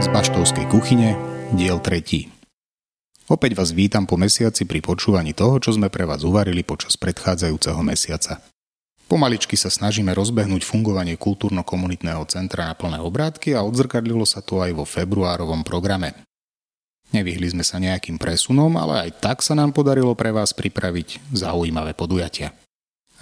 Z 0.00 0.08
baštovskej 0.08 0.64
kuchyne, 0.72 1.12
diel 1.52 1.76
3. 1.76 2.00
Opäť 3.28 3.52
vás 3.52 3.76
vítam 3.76 4.08
po 4.08 4.16
mesiaci 4.16 4.64
pri 4.64 4.80
počúvaní 4.80 5.36
toho, 5.36 5.60
čo 5.60 5.76
sme 5.76 5.92
pre 5.92 6.08
vás 6.08 6.24
uvarili 6.24 6.64
počas 6.64 6.96
predchádzajúceho 6.96 7.76
mesiaca. 7.84 8.40
Pomaličky 9.04 9.52
sa 9.52 9.68
snažíme 9.68 10.16
rozbehnúť 10.16 10.64
fungovanie 10.64 11.20
kultúrno-komunitného 11.20 12.24
centra 12.24 12.72
na 12.72 12.72
plné 12.72 12.96
obrátky 13.04 13.52
a 13.52 13.60
odzrkadlilo 13.68 14.24
sa 14.24 14.40
to 14.40 14.64
aj 14.64 14.72
vo 14.72 14.88
februárovom 14.88 15.60
programe. 15.60 16.16
Nevyhli 17.12 17.52
sme 17.52 17.68
sa 17.68 17.76
nejakým 17.76 18.16
presunom, 18.16 18.80
ale 18.80 19.12
aj 19.12 19.20
tak 19.20 19.44
sa 19.44 19.52
nám 19.52 19.76
podarilo 19.76 20.16
pre 20.16 20.32
vás 20.32 20.56
pripraviť 20.56 21.36
zaujímavé 21.36 21.92
podujatia. 21.92 22.56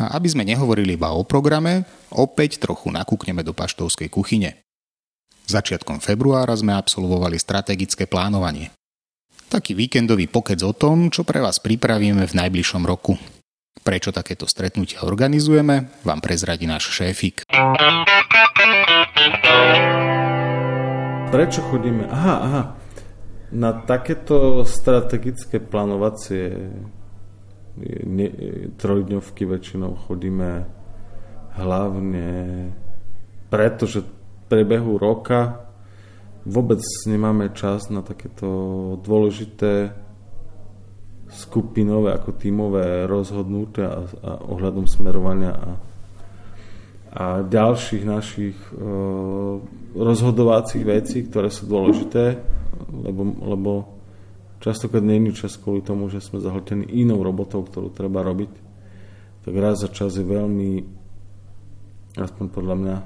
A 0.01 0.17
aby 0.17 0.29
sme 0.31 0.49
nehovorili 0.49 0.97
iba 0.97 1.13
o 1.13 1.21
programe, 1.27 1.85
opäť 2.13 2.63
trochu 2.63 2.89
nakúkneme 2.89 3.45
do 3.45 3.53
paštovskej 3.53 4.09
kuchyne. 4.09 4.65
Začiatkom 5.45 6.01
februára 6.01 6.55
sme 6.57 6.73
absolvovali 6.73 7.37
strategické 7.37 8.09
plánovanie. 8.09 8.73
Taký 9.53 9.77
víkendový 9.77 10.33
pokec 10.33 10.65
o 10.65 10.73
tom, 10.73 11.13
čo 11.13 11.29
pre 11.29 11.45
vás 11.45 11.61
pripravíme 11.61 12.25
v 12.25 12.37
najbližšom 12.41 12.89
roku. 12.89 13.21
Prečo 13.85 14.15
takéto 14.15 14.49
stretnutia 14.49 15.05
organizujeme, 15.05 15.93
vám 16.07 16.21
prezradí 16.25 16.65
náš 16.65 16.89
šéfik. 16.95 17.45
Prečo 21.29 21.61
chodíme? 21.69 22.09
Aha, 22.09 22.37
aha. 22.41 22.63
Na 23.53 23.77
takéto 23.85 24.65
strategické 24.65 25.61
plánovacie 25.61 26.73
ne, 27.81 28.27
trojdňovky 28.77 29.43
väčšinou 29.49 29.97
chodíme 30.09 30.69
hlavne 31.57 32.29
preto, 33.53 33.85
že 33.85 34.05
v 34.05 34.11
prebehu 34.49 34.97
roka 34.97 35.69
vôbec 36.49 36.81
nemáme 37.07 37.53
čas 37.55 37.89
na 37.89 38.03
takéto 38.03 38.49
dôležité 39.01 39.93
skupinové 41.33 42.13
ako 42.13 42.37
tímové 42.37 43.09
rozhodnutia 43.09 43.89
a, 43.89 44.01
a 44.05 44.31
ohľadom 44.53 44.85
smerovania 44.85 45.57
a, 45.57 45.71
a 47.13 47.25
ďalších 47.41 48.05
našich 48.05 48.57
e, 48.69 48.77
rozhodovacích 49.97 50.85
vecí, 50.85 51.25
ktoré 51.25 51.49
sú 51.49 51.65
dôležité, 51.73 52.37
lebo, 52.93 53.23
lebo 53.49 53.71
častokrát 54.63 55.03
je 55.03 55.35
čas 55.35 55.59
kvôli 55.59 55.83
tomu, 55.83 56.07
že 56.07 56.23
sme 56.23 56.39
zahltení 56.39 56.87
inou 56.87 57.19
robotou, 57.27 57.67
ktorú 57.67 57.91
treba 57.91 58.23
robiť. 58.23 58.53
Tak 59.43 59.55
raz 59.59 59.83
za 59.83 59.91
čas 59.91 60.15
je 60.15 60.23
veľmi, 60.23 60.87
aspoň 62.15 62.47
podľa 62.47 62.77
mňa, 62.79 62.97
e, 62.97 63.05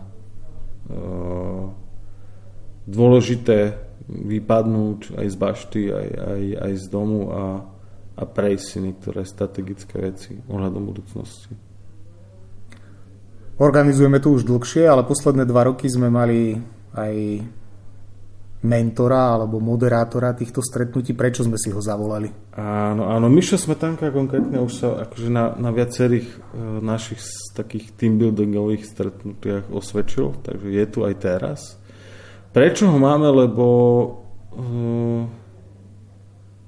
dôležité 2.84 3.80
vypadnúť 4.06 5.16
aj 5.16 5.26
z 5.32 5.36
bašty, 5.40 5.82
aj, 5.90 6.08
aj, 6.12 6.42
aj 6.60 6.72
z 6.76 6.84
domu 6.92 7.32
a, 7.32 7.64
a 8.14 8.22
prejsť 8.28 8.64
si 8.68 8.78
niektoré 8.84 9.24
strategické 9.24 9.96
veci 9.98 10.36
ohľadom 10.46 10.84
budúcnosti. 10.84 11.56
Organizujeme 13.56 14.20
to 14.20 14.36
už 14.36 14.44
dlhšie, 14.44 14.84
ale 14.84 15.08
posledné 15.08 15.48
dva 15.48 15.72
roky 15.72 15.88
sme 15.88 16.12
mali 16.12 16.60
aj 16.92 17.40
mentora 18.64 19.36
alebo 19.36 19.60
moderátora 19.60 20.32
týchto 20.32 20.64
stretnutí. 20.64 21.12
Prečo 21.12 21.44
sme 21.44 21.60
si 21.60 21.68
ho 21.68 21.80
zavolali? 21.82 22.32
Áno, 22.56 23.12
áno. 23.12 23.28
Mišo 23.28 23.60
Smetanka 23.60 24.08
konkrétne 24.08 24.62
už 24.64 24.72
sa 24.72 24.88
akože 25.04 25.28
na, 25.28 25.52
na 25.60 25.70
viacerých 25.70 26.26
e, 26.26 26.38
našich 26.80 27.20
takých 27.52 27.92
team 28.00 28.16
buildingových 28.16 28.88
stretnutiach 28.88 29.68
osvedčil, 29.68 30.40
takže 30.40 30.68
je 30.72 30.84
tu 30.88 31.04
aj 31.04 31.14
teraz. 31.20 31.60
Prečo 32.56 32.88
ho 32.88 32.96
máme? 32.96 33.28
Lebo 33.28 33.66
uh, 34.56 35.22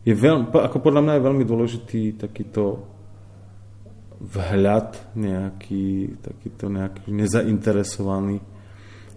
je 0.05 0.13
veľmi, 0.13 0.53
ako 0.53 0.79
podľa 0.85 1.01
mňa 1.01 1.13
je 1.17 1.27
veľmi 1.27 1.45
dôležitý 1.49 2.03
takýto 2.21 2.85
vhľad 4.21 5.17
nejaký, 5.17 6.21
takýto 6.21 6.69
nejaký 6.69 7.09
nezainteresovaný 7.09 8.45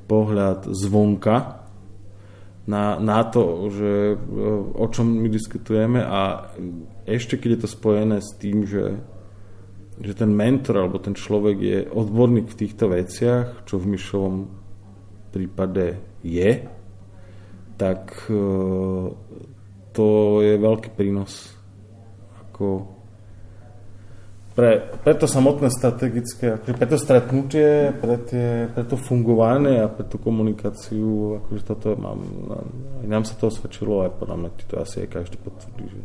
pohľad 0.06 0.72
zvonka 0.72 1.61
na, 2.72 2.96
na 3.04 3.28
to, 3.28 3.68
že 3.68 4.16
o 4.72 4.88
čom 4.88 5.20
my 5.20 5.28
diskutujeme 5.28 6.00
a 6.00 6.48
ešte 7.04 7.36
keď 7.36 7.50
je 7.52 7.62
to 7.68 7.70
spojené 7.70 8.18
s 8.24 8.32
tým, 8.40 8.64
že, 8.64 8.96
že 10.00 10.14
ten 10.16 10.32
mentor 10.32 10.88
alebo 10.88 10.96
ten 11.04 11.12
človek 11.12 11.58
je 11.60 11.80
odborník 11.92 12.48
v 12.48 12.60
týchto 12.64 12.88
veciach, 12.88 13.68
čo 13.68 13.76
v 13.76 14.00
Myšovom 14.00 14.36
prípade 15.36 16.00
je, 16.24 16.64
tak 17.76 18.32
e, 18.32 18.40
to 19.92 20.08
je 20.40 20.54
veľký 20.56 20.96
prínos. 20.96 21.52
Ako 22.48 23.01
pre, 24.56 25.14
to 25.16 25.28
samotné 25.28 25.72
strategické, 25.72 26.60
akože 26.60 26.74
pre 26.76 26.88
to 26.88 26.98
stretnutie, 27.00 27.96
pre, 27.96 28.16
tie, 28.28 28.68
pre 28.72 28.84
to 28.84 29.00
fungovanie 29.00 29.84
a 29.84 29.88
pre 29.88 30.04
tú 30.04 30.20
komunikáciu, 30.20 31.40
akože 31.44 31.62
toto 31.64 31.96
mám, 31.96 32.20
aj 33.04 33.08
nám 33.08 33.24
sa 33.24 33.36
to 33.40 33.48
osvedčilo, 33.48 34.06
aj 34.08 34.12
podľa 34.20 34.36
mňa 34.38 34.50
to 34.68 34.76
asi 34.82 35.08
aj 35.08 35.10
každý 35.12 35.38
potvrdí, 35.40 35.86
že, 35.88 36.02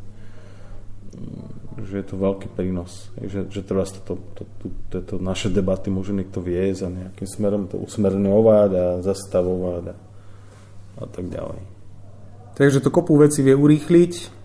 že 1.83 1.95
je 2.01 2.07
to 2.07 2.17
veľký 2.17 2.49
prínos, 2.55 3.11
že, 3.19 3.51
že 3.51 3.61
teraz 3.67 3.91
toto, 3.93 4.23
to, 4.39 4.43
to, 4.63 4.67
tieto 4.95 5.15
naše 5.19 5.51
debaty 5.51 5.91
môže 5.91 6.15
niekto 6.15 6.39
viesť 6.39 6.87
a 6.87 6.95
nejakým 6.95 7.29
smerom 7.29 7.67
to 7.67 7.81
usmerňovať 7.83 8.71
a 8.75 8.87
zastavovať 9.03 9.85
a 9.91 9.97
a 10.97 11.07
tak 11.07 11.29
ďalej. 11.29 11.61
Takže 12.57 12.81
to 12.81 12.89
kopu 12.89 13.21
veci 13.21 13.45
vie 13.45 13.53
urýchliť. 13.53 14.36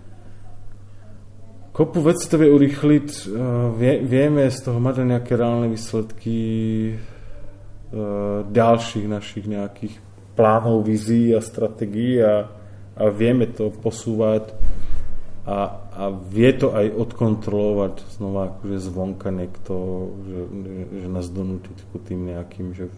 Kopu 1.81 1.97
veci 1.97 2.29
to 2.29 2.37
vie 2.37 2.45
urýchliť. 2.45 3.09
Eh, 3.09 3.29
vie, 3.73 4.05
vieme 4.05 4.45
z 4.53 4.69
toho 4.69 4.77
mať 4.77 5.01
nejaké 5.01 5.33
reálne 5.33 5.65
výsledky 5.65 6.37
eh, 6.93 8.39
ďalších 8.45 9.09
našich 9.09 9.49
nejakých 9.49 9.97
plánov, 10.37 10.85
vízií 10.85 11.33
a 11.33 11.41
stratégií 11.41 12.21
a, 12.21 12.53
a 12.93 13.03
vieme 13.09 13.49
to 13.49 13.73
posúvať 13.73 14.53
a, 15.49 15.81
a 15.97 16.03
vie 16.13 16.53
to 16.53 16.69
aj 16.69 16.85
odkontrolovať 16.85 18.13
znova 18.13 18.53
akože 18.53 18.77
zvonka 18.77 19.33
niekto, 19.33 19.73
že, 20.21 20.39
že 21.01 21.07
nás 21.09 21.33
donúti 21.33 21.73
tým 22.05 22.29
nejakým, 22.29 22.77
že 22.77 22.93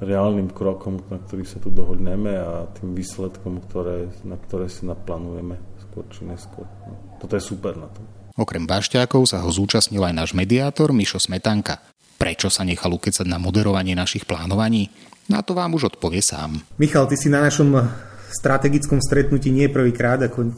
reálnym 0.00 0.48
krokom, 0.48 1.04
na 1.12 1.20
ktorý 1.20 1.44
sa 1.44 1.60
tu 1.60 1.68
dohodneme 1.68 2.32
a 2.32 2.64
tým 2.80 2.96
výsledkom, 2.96 3.60
ktoré, 3.68 4.08
na 4.24 4.40
ktoré 4.40 4.72
si 4.72 4.88
naplánujeme 4.88 5.75
skôr 5.96 6.12
či 6.12 6.28
neskôr. 6.28 6.68
No, 6.84 7.16
toto 7.16 7.40
je 7.40 7.42
super 7.48 7.72
na 7.72 7.88
tom. 7.88 8.04
Okrem 8.36 8.68
bašťákov 8.68 9.24
sa 9.24 9.40
ho 9.40 9.48
zúčastnil 9.48 10.04
aj 10.04 10.12
náš 10.12 10.30
mediátor 10.36 10.92
Mišo 10.92 11.16
Smetanka. 11.16 11.80
Prečo 12.20 12.52
sa 12.52 12.68
nechal 12.68 12.92
ukecať 12.92 13.24
na 13.24 13.40
moderovanie 13.40 13.96
našich 13.96 14.28
plánovaní? 14.28 14.92
Na 15.32 15.40
to 15.40 15.56
vám 15.56 15.72
už 15.72 15.96
odpovie 15.96 16.20
sám. 16.20 16.60
Michal, 16.76 17.08
ty 17.08 17.16
si 17.16 17.32
na 17.32 17.40
našom 17.40 17.80
strategickom 18.28 19.00
stretnutí 19.00 19.48
nie 19.48 19.72
prvýkrát 19.72 20.20
ako 20.20 20.52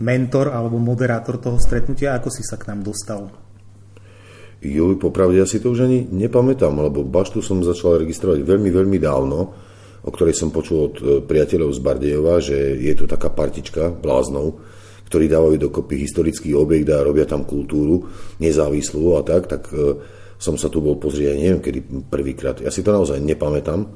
mentor 0.00 0.48
alebo 0.48 0.80
moderátor 0.80 1.36
toho 1.36 1.60
stretnutia. 1.60 2.16
Ako 2.16 2.32
si 2.32 2.40
sa 2.40 2.56
k 2.56 2.72
nám 2.72 2.88
dostal? 2.88 3.28
Joj, 4.64 4.96
popravde 4.96 5.36
ja 5.36 5.44
si 5.44 5.60
to 5.60 5.76
už 5.76 5.84
ani 5.84 6.08
nepamätám, 6.08 6.72
lebo 6.72 7.04
baštu 7.04 7.44
som 7.44 7.60
začal 7.60 8.00
registrovať 8.00 8.40
veľmi, 8.48 8.72
veľmi 8.72 8.96
dávno, 8.96 9.52
o 10.02 10.10
ktorej 10.10 10.34
som 10.34 10.50
počul 10.50 10.78
od 10.90 10.94
e, 10.98 11.02
priateľov 11.22 11.70
z 11.70 11.80
Bardejova, 11.80 12.34
že 12.42 12.78
je 12.78 12.92
tu 12.98 13.06
taká 13.06 13.30
partička 13.30 13.94
bláznov, 13.94 14.58
ktorí 15.06 15.30
dávajú 15.30 15.56
dokopy 15.70 16.02
historický 16.02 16.56
objekt 16.58 16.90
a 16.90 17.04
robia 17.04 17.28
tam 17.28 17.46
kultúru 17.46 18.08
nezávislú 18.42 19.14
a 19.18 19.22
tak, 19.22 19.46
tak 19.46 19.70
e, 19.70 20.02
som 20.42 20.58
sa 20.58 20.66
tu 20.66 20.82
bol 20.82 20.98
pozrieť, 20.98 21.38
neviem 21.38 21.62
kedy 21.62 22.10
prvýkrát. 22.10 22.58
Ja 22.58 22.74
si 22.74 22.82
to 22.82 22.90
naozaj 22.90 23.22
nepamätám, 23.22 23.86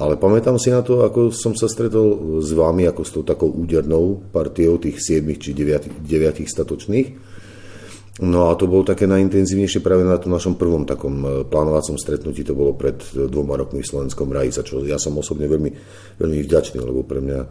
ale 0.00 0.16
pamätám 0.16 0.56
si 0.56 0.72
na 0.72 0.80
to, 0.80 1.04
ako 1.04 1.28
som 1.28 1.52
sa 1.52 1.68
stretol 1.68 2.40
s 2.40 2.50
vami, 2.56 2.88
ako 2.88 3.02
s 3.04 3.12
tou 3.12 3.22
takou 3.22 3.52
údernou 3.52 4.24
partiou 4.32 4.80
tých 4.80 5.04
7 5.04 5.28
či 5.36 5.52
9, 5.52 6.00
9 6.00 6.48
statočných 6.48 7.31
No 8.20 8.52
a 8.52 8.60
to 8.60 8.68
bolo 8.68 8.84
také 8.84 9.08
najintenzívnejšie 9.08 9.80
práve 9.80 10.04
na 10.04 10.20
tom 10.20 10.36
našom 10.36 10.60
prvom 10.60 10.84
takom 10.84 11.14
e, 11.24 11.28
plánovacom 11.48 11.96
stretnutí, 11.96 12.44
to 12.44 12.52
bolo 12.52 12.76
pred 12.76 13.00
e, 13.00 13.24
dvoma 13.24 13.56
rokmi 13.56 13.80
v 13.80 13.88
Slovenskom 13.88 14.28
raji, 14.28 14.52
za 14.52 14.60
čo 14.60 14.84
ja 14.84 15.00
som 15.00 15.16
osobne 15.16 15.48
veľmi, 15.48 15.70
veľmi 16.20 16.38
vďačný, 16.44 16.76
lebo 16.84 17.08
pre 17.08 17.24
mňa 17.24 17.40
e, 17.40 17.48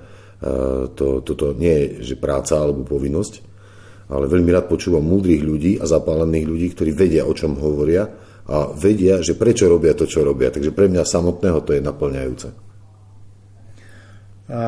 to, 0.94 1.26
toto 1.26 1.58
nie 1.58 1.74
je 1.74 2.14
že 2.14 2.16
práca 2.22 2.62
alebo 2.62 2.86
povinnosť, 2.86 3.34
ale 4.14 4.30
veľmi 4.30 4.54
rád 4.54 4.70
počúvam 4.70 5.02
múdrych 5.02 5.42
ľudí 5.42 5.82
a 5.82 5.90
zapálených 5.90 6.46
ľudí, 6.46 6.68
ktorí 6.78 6.94
vedia, 6.94 7.26
o 7.26 7.34
čom 7.34 7.58
hovoria 7.58 8.06
a 8.46 8.70
vedia, 8.70 9.18
že 9.26 9.34
prečo 9.34 9.66
robia 9.66 9.98
to, 9.98 10.06
čo 10.06 10.22
robia. 10.22 10.54
Takže 10.54 10.78
pre 10.78 10.86
mňa 10.94 11.10
samotného 11.10 11.60
to 11.66 11.74
je 11.74 11.82
naplňajúce. 11.82 12.50
A 14.52 14.62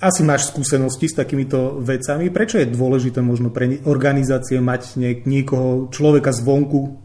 asi 0.00 0.20
máš 0.22 0.52
skúsenosti 0.52 1.08
s 1.08 1.18
takýmito 1.18 1.80
vecami. 1.80 2.28
Prečo 2.28 2.60
je 2.60 2.68
dôležité 2.68 3.24
možno 3.24 3.48
pre 3.48 3.80
organizácie 3.88 4.60
mať 4.60 5.00
niekoho, 5.24 5.88
človeka 5.88 6.32
zvonku, 6.36 7.00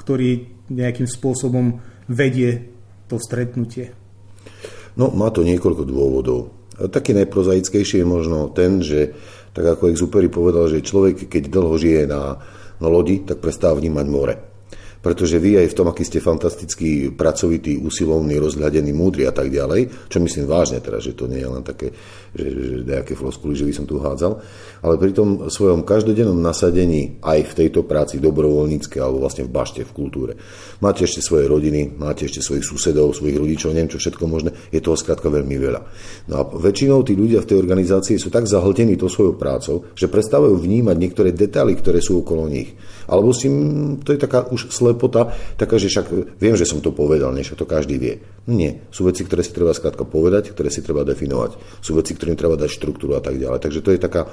ktorý 0.00 0.48
nejakým 0.72 1.06
spôsobom 1.06 1.80
vedie 2.08 2.72
to 3.06 3.20
stretnutie? 3.20 3.92
No, 4.96 5.12
má 5.12 5.30
to 5.30 5.46
niekoľko 5.46 5.84
dôvodov. 5.86 6.40
Taký 6.80 7.12
najprozaickejší 7.12 8.00
je 8.00 8.06
možno 8.08 8.48
ten, 8.50 8.80
že 8.80 9.12
tak 9.52 9.76
ako 9.76 9.92
Exupery 9.92 10.32
povedal, 10.32 10.70
že 10.70 10.84
človek, 10.84 11.28
keď 11.28 11.52
dlho 11.52 11.74
žije 11.76 12.02
na, 12.08 12.40
na 12.80 12.88
lodi, 12.88 13.20
tak 13.20 13.44
prestáva 13.44 13.76
vnímať 13.76 14.06
more 14.08 14.49
pretože 15.00 15.40
vy 15.40 15.64
aj 15.64 15.72
v 15.72 15.76
tom, 15.76 15.88
aký 15.88 16.04
ste 16.04 16.20
fantastický, 16.20 17.08
pracovitý, 17.16 17.80
usilovný, 17.80 18.36
rozhľadený, 18.36 18.92
múdry 18.92 19.24
a 19.24 19.32
tak 19.32 19.48
ďalej, 19.48 20.12
čo 20.12 20.20
myslím 20.20 20.44
vážne 20.44 20.84
teraz, 20.84 21.08
že 21.08 21.16
to 21.16 21.24
nie 21.24 21.40
je 21.40 21.48
len 21.48 21.64
také, 21.64 21.88
že, 22.36 22.46
že 22.46 22.74
nejaké 22.84 23.16
floskuly, 23.16 23.56
že 23.56 23.64
by 23.64 23.72
som 23.72 23.88
tu 23.88 23.96
hádzal, 23.96 24.32
ale 24.84 24.94
pri 25.00 25.12
tom 25.16 25.48
svojom 25.48 25.88
každodennom 25.88 26.36
nasadení 26.36 27.16
aj 27.24 27.48
v 27.48 27.56
tejto 27.64 27.88
práci 27.88 28.20
dobrovoľnícke 28.20 29.00
alebo 29.00 29.24
vlastne 29.24 29.48
v 29.48 29.50
bašte, 29.50 29.82
v 29.88 29.92
kultúre. 29.96 30.32
Máte 30.84 31.08
ešte 31.08 31.24
svoje 31.24 31.48
rodiny, 31.48 31.96
máte 31.96 32.28
ešte 32.28 32.44
svojich 32.44 32.64
susedov, 32.64 33.16
svojich 33.16 33.40
rodičov, 33.40 33.72
neviem 33.72 33.88
čo 33.88 34.00
všetko 34.00 34.24
možné, 34.28 34.52
je 34.68 34.84
toho 34.84 35.00
skrátka 35.00 35.32
veľmi 35.32 35.56
veľa. 35.56 35.80
No 36.28 36.34
a 36.36 36.42
väčšinou 36.44 37.00
tí 37.08 37.16
ľudia 37.16 37.40
v 37.40 37.48
tej 37.48 37.56
organizácii 37.56 38.20
sú 38.20 38.28
tak 38.28 38.44
zahltení 38.44 39.00
to 39.00 39.08
svojou 39.08 39.40
prácou, 39.40 39.88
že 39.96 40.12
prestávajú 40.12 40.60
vnímať 40.60 40.96
niektoré 40.96 41.32
detaily, 41.32 41.76
ktoré 41.80 42.04
sú 42.04 42.20
okolo 42.20 42.46
nich. 42.52 42.76
Alebo 43.10 43.34
si, 43.34 43.50
to 44.04 44.14
je 44.14 44.20
taká 44.20 44.46
už 44.52 44.70
slepota, 44.90 45.30
taká, 45.54 45.78
že 45.78 45.86
však 45.86 46.36
viem, 46.42 46.58
že 46.58 46.66
som 46.66 46.82
to 46.82 46.90
povedal, 46.90 47.30
nie, 47.30 47.46
však 47.46 47.62
to 47.62 47.66
každý 47.66 47.96
vie. 47.96 48.18
Nie, 48.50 48.82
sú 48.90 49.06
veci, 49.06 49.22
ktoré 49.22 49.46
si 49.46 49.54
treba 49.54 49.70
skrátka 49.70 50.02
povedať, 50.02 50.50
ktoré 50.50 50.68
si 50.68 50.82
treba 50.82 51.06
definovať. 51.06 51.80
Sú 51.80 51.94
veci, 51.94 52.18
ktorým 52.18 52.34
treba 52.34 52.58
dať 52.58 52.70
štruktúru 52.70 53.14
a 53.14 53.22
tak 53.22 53.38
ďalej. 53.38 53.62
Takže 53.62 53.80
to 53.80 53.90
je 53.94 54.00
taká, 54.02 54.26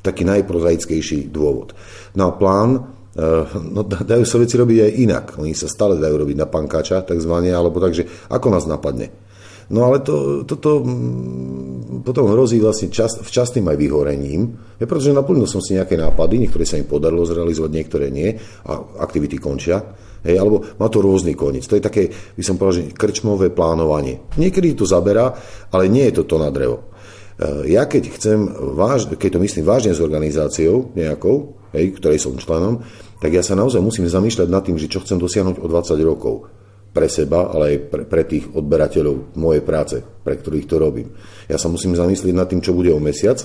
taký 0.00 0.22
najprozaickejší 0.22 1.28
dôvod. 1.34 1.74
No 2.14 2.30
a 2.30 2.32
plán, 2.38 2.70
eh, 2.78 3.44
no 3.58 3.82
dajú 3.84 4.22
sa 4.22 4.38
veci 4.38 4.54
robiť 4.54 4.78
aj 4.86 4.92
inak. 5.02 5.26
Oni 5.42 5.52
sa 5.52 5.66
stále 5.66 5.98
dajú 5.98 6.14
robiť 6.22 6.36
na 6.38 6.46
pankáča, 6.46 7.02
takzvané, 7.02 7.50
alebo 7.50 7.82
takže 7.82 8.30
ako 8.30 8.46
nás 8.54 8.64
napadne. 8.70 9.25
No 9.66 9.90
ale 9.90 9.98
to, 9.98 10.46
toto 10.46 10.78
mm, 10.78 12.06
potom 12.06 12.30
hrozí 12.30 12.62
vlastne 12.62 12.86
čas, 12.86 13.18
včasným 13.18 13.66
aj 13.66 13.76
vyhorením, 13.78 14.40
je, 14.78 14.86
pretože 14.86 15.10
naplnil 15.10 15.50
som 15.50 15.58
si 15.58 15.74
nejaké 15.74 15.98
nápady, 15.98 16.38
niektoré 16.38 16.62
sa 16.62 16.78
im 16.78 16.86
podarilo 16.86 17.26
zrealizovať, 17.26 17.70
niektoré 17.74 18.14
nie 18.14 18.30
a 18.62 18.72
aktivity 19.02 19.42
končia. 19.42 19.82
Hej, 20.26 20.42
alebo 20.42 20.62
má 20.78 20.90
to 20.90 20.98
rôzny 21.02 21.38
koniec. 21.38 21.70
To 21.70 21.78
je 21.78 21.82
také, 21.82 22.10
by 22.10 22.42
som 22.42 22.58
povedal, 22.58 22.82
že 22.82 22.98
krčmové 22.98 23.54
plánovanie. 23.54 24.26
Niekedy 24.34 24.74
to 24.74 24.82
zaberá, 24.82 25.30
ale 25.70 25.86
nie 25.86 26.02
je 26.10 26.18
to 26.18 26.22
to 26.26 26.36
na 26.42 26.50
drevo. 26.50 26.90
E, 27.38 27.70
ja 27.70 27.86
keď 27.86 28.10
chcem, 28.10 28.38
váž, 28.74 29.06
keď 29.06 29.38
to 29.38 29.42
myslím 29.42 29.62
vážne 29.62 29.94
s 29.94 30.02
organizáciou 30.02 30.90
nejakou, 30.98 31.54
hej, 31.74 31.94
ktorej 31.94 32.18
som 32.18 32.34
členom, 32.34 32.82
tak 33.22 33.38
ja 33.38 33.42
sa 33.42 33.54
naozaj 33.54 33.78
musím 33.78 34.10
zamýšľať 34.10 34.48
nad 34.50 34.66
tým, 34.66 34.78
že 34.78 34.90
čo 34.90 34.98
chcem 34.98 35.18
dosiahnuť 35.18 35.62
o 35.62 35.66
20 35.70 35.94
rokov 36.02 36.50
pre 36.96 37.12
seba, 37.12 37.52
ale 37.52 37.76
aj 37.76 37.78
pre, 37.92 38.02
pre 38.08 38.22
tých 38.24 38.48
odberateľov 38.56 39.36
mojej 39.36 39.60
práce, 39.60 40.00
pre 40.00 40.40
ktorých 40.40 40.64
to 40.64 40.80
robím. 40.80 41.12
Ja 41.44 41.60
sa 41.60 41.68
musím 41.68 41.92
zamyslieť 41.92 42.32
nad 42.32 42.48
tým, 42.48 42.64
čo 42.64 42.72
bude 42.72 42.88
o 42.88 42.96
mesiac, 42.96 43.44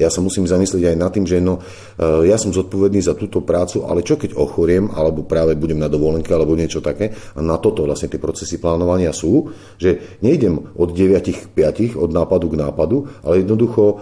ja 0.00 0.08
sa 0.08 0.24
musím 0.24 0.48
zamyslieť 0.48 0.94
aj 0.94 0.96
nad 0.96 1.12
tým, 1.12 1.28
že 1.28 1.44
no, 1.44 1.60
e, 2.00 2.24
ja 2.24 2.40
som 2.40 2.56
zodpovedný 2.56 3.04
za 3.04 3.12
túto 3.12 3.44
prácu, 3.44 3.84
ale 3.84 4.00
čo 4.00 4.16
keď 4.16 4.32
ochoriem, 4.32 4.88
alebo 4.88 5.28
práve 5.28 5.52
budem 5.60 5.76
na 5.76 5.92
dovolenke, 5.92 6.32
alebo 6.32 6.56
niečo 6.56 6.80
také. 6.80 7.12
A 7.36 7.44
na 7.44 7.60
toto 7.60 7.84
vlastne 7.84 8.08
tie 8.08 8.16
procesy 8.16 8.56
plánovania 8.56 9.12
sú, 9.12 9.52
že 9.76 10.20
nejdem 10.24 10.72
od 10.72 10.96
9 10.96 11.20
k 11.36 11.44
5, 11.52 12.00
od 12.00 12.10
nápadu 12.16 12.48
k 12.48 12.60
nápadu, 12.64 12.96
ale 13.20 13.44
jednoducho 13.44 13.82
e, 13.84 13.94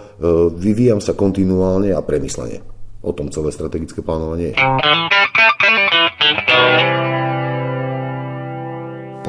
vyvíjam 0.55 1.03
sa 1.03 1.11
kontinuálne 1.17 1.91
a 1.91 1.99
premyslene. 1.99 2.63
O 3.03 3.15
tom 3.15 3.31
celé 3.31 3.51
strategické 3.51 4.03
plánovanie 4.03 4.51
je. 4.51 4.55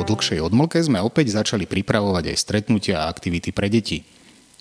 Po 0.01 0.09
dlhšej 0.09 0.41
odmlke 0.41 0.81
sme 0.81 1.05
opäť 1.05 1.37
začali 1.37 1.69
pripravovať 1.69 2.33
aj 2.33 2.37
stretnutia 2.41 3.05
a 3.05 3.13
aktivity 3.13 3.53
pre 3.53 3.69
deti. 3.69 4.01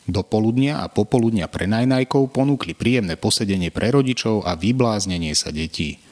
Do 0.04 0.20
poludnia 0.20 0.84
a 0.84 0.92
popoludnia 0.92 1.48
pre 1.48 1.64
najnajkov 1.64 2.36
ponúkli 2.36 2.76
príjemné 2.76 3.16
posedenie 3.16 3.72
pre 3.72 3.88
rodičov 3.88 4.44
a 4.44 4.60
vybláznenie 4.60 5.32
sa 5.32 5.56
detí. 5.56 6.04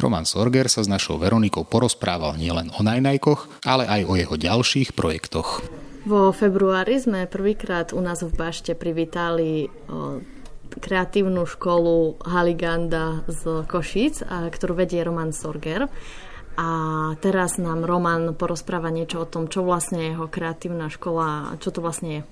Roman 0.00 0.24
Sorger 0.24 0.72
sa 0.72 0.80
s 0.80 0.88
našou 0.88 1.20
Veronikou 1.20 1.68
porozprával 1.68 2.40
nielen 2.40 2.72
o 2.72 2.80
najnajkoch, 2.80 3.68
ale 3.68 3.84
aj 3.84 4.00
o 4.08 4.16
jeho 4.16 4.36
ďalších 4.40 4.96
projektoch. 4.96 5.60
Vo 6.08 6.32
februári 6.32 6.96
sme 7.04 7.28
prvýkrát 7.28 7.92
u 7.92 8.00
nás 8.00 8.24
v 8.24 8.32
Bašte 8.32 8.72
privítali 8.72 9.68
kreatívnu 10.72 11.44
školu 11.44 12.16
Haliganda 12.24 13.28
z 13.28 13.60
Košic, 13.68 14.24
ktorú 14.24 14.72
vedie 14.72 15.04
Roman 15.04 15.36
Sorger. 15.36 15.84
A 16.58 16.68
teraz 17.22 17.56
nám 17.56 17.86
Roman 17.86 18.34
porozpráva 18.34 18.90
niečo 18.90 19.22
o 19.22 19.30
tom, 19.30 19.46
čo 19.46 19.62
vlastne 19.62 20.02
je 20.02 20.10
jeho 20.14 20.26
kreatívna 20.26 20.90
škola, 20.90 21.56
čo 21.62 21.70
to 21.70 21.78
vlastne 21.82 22.10
je. 22.10 22.22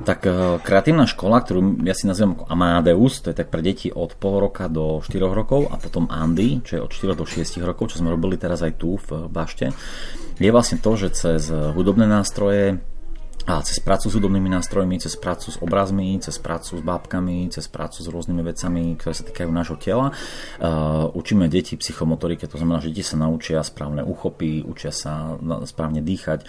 Tak 0.00 0.20
eh, 0.24 0.34
kreatívna 0.64 1.04
škola, 1.04 1.44
ktorú 1.44 1.84
ja 1.84 1.92
si 1.92 2.08
nazývam 2.08 2.32
ako 2.40 2.44
Amadeus, 2.48 3.20
to 3.20 3.28
je 3.28 3.36
tak 3.36 3.52
pre 3.52 3.60
deti 3.60 3.92
od 3.92 4.16
pol 4.16 4.40
roka 4.40 4.72
do 4.72 5.04
4 5.04 5.12
rokov 5.28 5.68
a 5.68 5.76
potom 5.76 6.08
Andy, 6.08 6.64
čo 6.64 6.80
je 6.80 6.84
od 6.84 6.92
4 6.92 7.20
do 7.20 7.28
6 7.28 7.60
rokov, 7.60 7.92
čo 7.92 8.00
sme 8.00 8.08
robili 8.08 8.40
teraz 8.40 8.64
aj 8.64 8.80
tu 8.80 8.96
v 8.96 9.28
Bašte, 9.28 9.76
je 10.40 10.48
vlastne 10.48 10.80
to, 10.80 10.96
že 10.96 11.12
cez 11.12 11.52
hudobné 11.52 12.08
nástroje, 12.08 12.80
a 13.50 13.58
cez 13.66 13.82
prácu 13.82 14.06
s 14.06 14.14
hudobnými 14.14 14.46
nástrojmi, 14.46 15.02
cez 15.02 15.18
prácu 15.18 15.50
s 15.50 15.58
obrazmi, 15.58 16.14
cez 16.22 16.38
prácu 16.38 16.78
s 16.78 16.82
bábkami, 16.86 17.50
cez 17.50 17.66
prácu 17.66 17.98
s 17.98 18.06
rôznymi 18.06 18.46
vecami, 18.46 18.94
ktoré 18.94 19.10
sa 19.10 19.26
týkajú 19.26 19.50
nášho 19.50 19.74
tela. 19.74 20.14
Uh, 20.62 21.10
učíme 21.18 21.50
deti 21.50 21.74
psychomotorike, 21.74 22.46
to 22.46 22.54
znamená, 22.62 22.78
že 22.78 22.94
deti 22.94 23.02
sa 23.02 23.18
naučia 23.18 23.58
správne 23.66 24.06
uchopy, 24.06 24.62
učia 24.62 24.94
sa 24.94 25.34
správne 25.66 25.98
dýchať, 25.98 26.46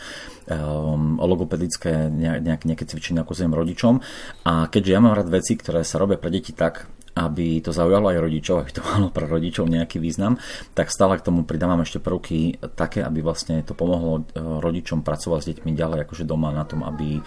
um, 0.53 1.17
logopedické 1.17 2.13
nejaké, 2.13 2.69
nejaké 2.69 2.85
cvičenia 2.85 3.25
ako 3.25 3.33
rodičom. 3.33 3.97
A 4.45 4.69
keďže 4.69 4.93
ja 4.93 5.01
mám 5.01 5.17
rád 5.17 5.33
veci, 5.33 5.57
ktoré 5.57 5.81
sa 5.81 5.97
robia 5.97 6.21
pre 6.21 6.29
deti 6.29 6.53
tak, 6.53 6.85
aby 7.15 7.59
to 7.59 7.75
zaujalo 7.75 8.11
aj 8.11 8.19
rodičov, 8.23 8.55
aby 8.61 8.71
to 8.71 8.81
malo 8.91 9.07
pre 9.11 9.25
rodičov 9.27 9.67
nejaký 9.67 9.97
význam, 9.99 10.37
tak 10.75 10.93
stále 10.93 11.17
k 11.19 11.25
tomu 11.25 11.43
pridávam 11.43 11.83
ešte 11.83 11.99
prvky 11.99 12.59
také, 12.75 13.03
aby 13.03 13.19
vlastne 13.23 13.63
to 13.65 13.75
pomohlo 13.75 14.21
e, 14.21 14.39
rodičom 14.39 15.03
pracovať 15.03 15.39
s 15.41 15.49
deťmi 15.55 15.71
ďalej 15.73 15.99
akože 16.07 16.23
doma 16.23 16.53
na 16.53 16.63
tom, 16.67 16.83
aby, 16.85 17.17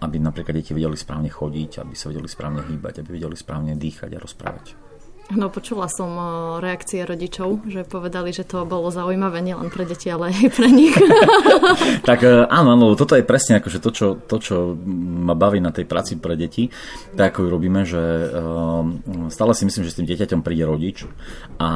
aby 0.00 0.16
napríklad 0.20 0.56
deti 0.56 0.72
vedeli 0.76 0.96
správne 0.96 1.30
chodiť, 1.30 1.82
aby 1.82 1.94
sa 1.94 2.10
vedeli 2.10 2.28
správne 2.28 2.62
hýbať, 2.66 3.02
aby 3.02 3.16
vedeli 3.16 3.36
správne 3.36 3.74
dýchať 3.78 4.10
a 4.16 4.22
rozprávať. 4.22 4.89
No 5.30 5.46
počula 5.46 5.86
som 5.86 6.10
reakcie 6.58 7.06
rodičov, 7.06 7.62
že 7.70 7.86
povedali, 7.86 8.34
že 8.34 8.42
to 8.42 8.66
bolo 8.66 8.90
zaujímavé 8.90 9.38
nielen 9.38 9.70
pre 9.70 9.86
deti, 9.86 10.10
ale 10.10 10.34
aj 10.34 10.50
pre 10.50 10.68
nich. 10.68 10.96
tak 12.08 12.26
e, 12.26 12.50
áno, 12.50 12.74
áno, 12.74 12.98
toto 12.98 13.14
je 13.14 13.22
presne 13.22 13.62
akože 13.62 13.78
to 13.78 13.90
čo, 13.94 14.06
to, 14.18 14.36
čo 14.42 14.74
ma 15.22 15.38
baví 15.38 15.62
na 15.62 15.70
tej 15.70 15.86
práci 15.86 16.18
pre 16.18 16.34
deti, 16.34 16.66
tak 17.14 17.30
ako 17.30 17.46
ju 17.46 17.48
robíme, 17.48 17.86
že 17.86 18.02
uh, 18.02 18.82
stále 19.30 19.54
si 19.54 19.62
myslím, 19.70 19.86
že 19.86 19.94
s 19.94 19.98
tým 20.02 20.08
dieťaťom 20.10 20.40
príde 20.42 20.66
rodič 20.66 21.06
a 21.62 21.68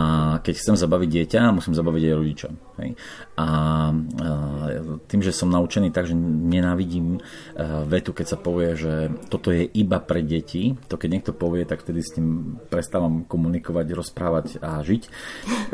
keď 0.43 0.55
chcem 0.59 0.75
zabaviť 0.75 1.09
dieťa, 1.15 1.55
musím 1.55 1.79
zabaviť 1.79 2.03
aj 2.11 2.15
rodiča. 2.19 2.49
Hej. 2.83 2.91
A 3.35 3.49
uh, 3.91 5.03
tým, 5.11 5.19
že 5.19 5.35
som 5.35 5.51
naučený 5.51 5.91
tak, 5.91 6.07
že 6.07 6.15
nenávidím 6.15 7.19
uh, 7.19 7.83
vetu, 7.83 8.15
keď 8.15 8.27
sa 8.31 8.39
povie, 8.39 8.79
že 8.79 9.11
toto 9.27 9.51
je 9.51 9.67
iba 9.67 9.99
pre 9.99 10.23
deti, 10.23 10.79
to 10.87 10.95
keď 10.95 11.09
niekto 11.11 11.33
povie, 11.35 11.67
tak 11.67 11.83
vtedy 11.83 11.99
s 11.99 12.15
tým 12.15 12.59
prestávam 12.71 13.27
komunikovať 13.27 13.87
rozprávať 13.91 14.47
a 14.63 14.79
žiť. 14.87 15.03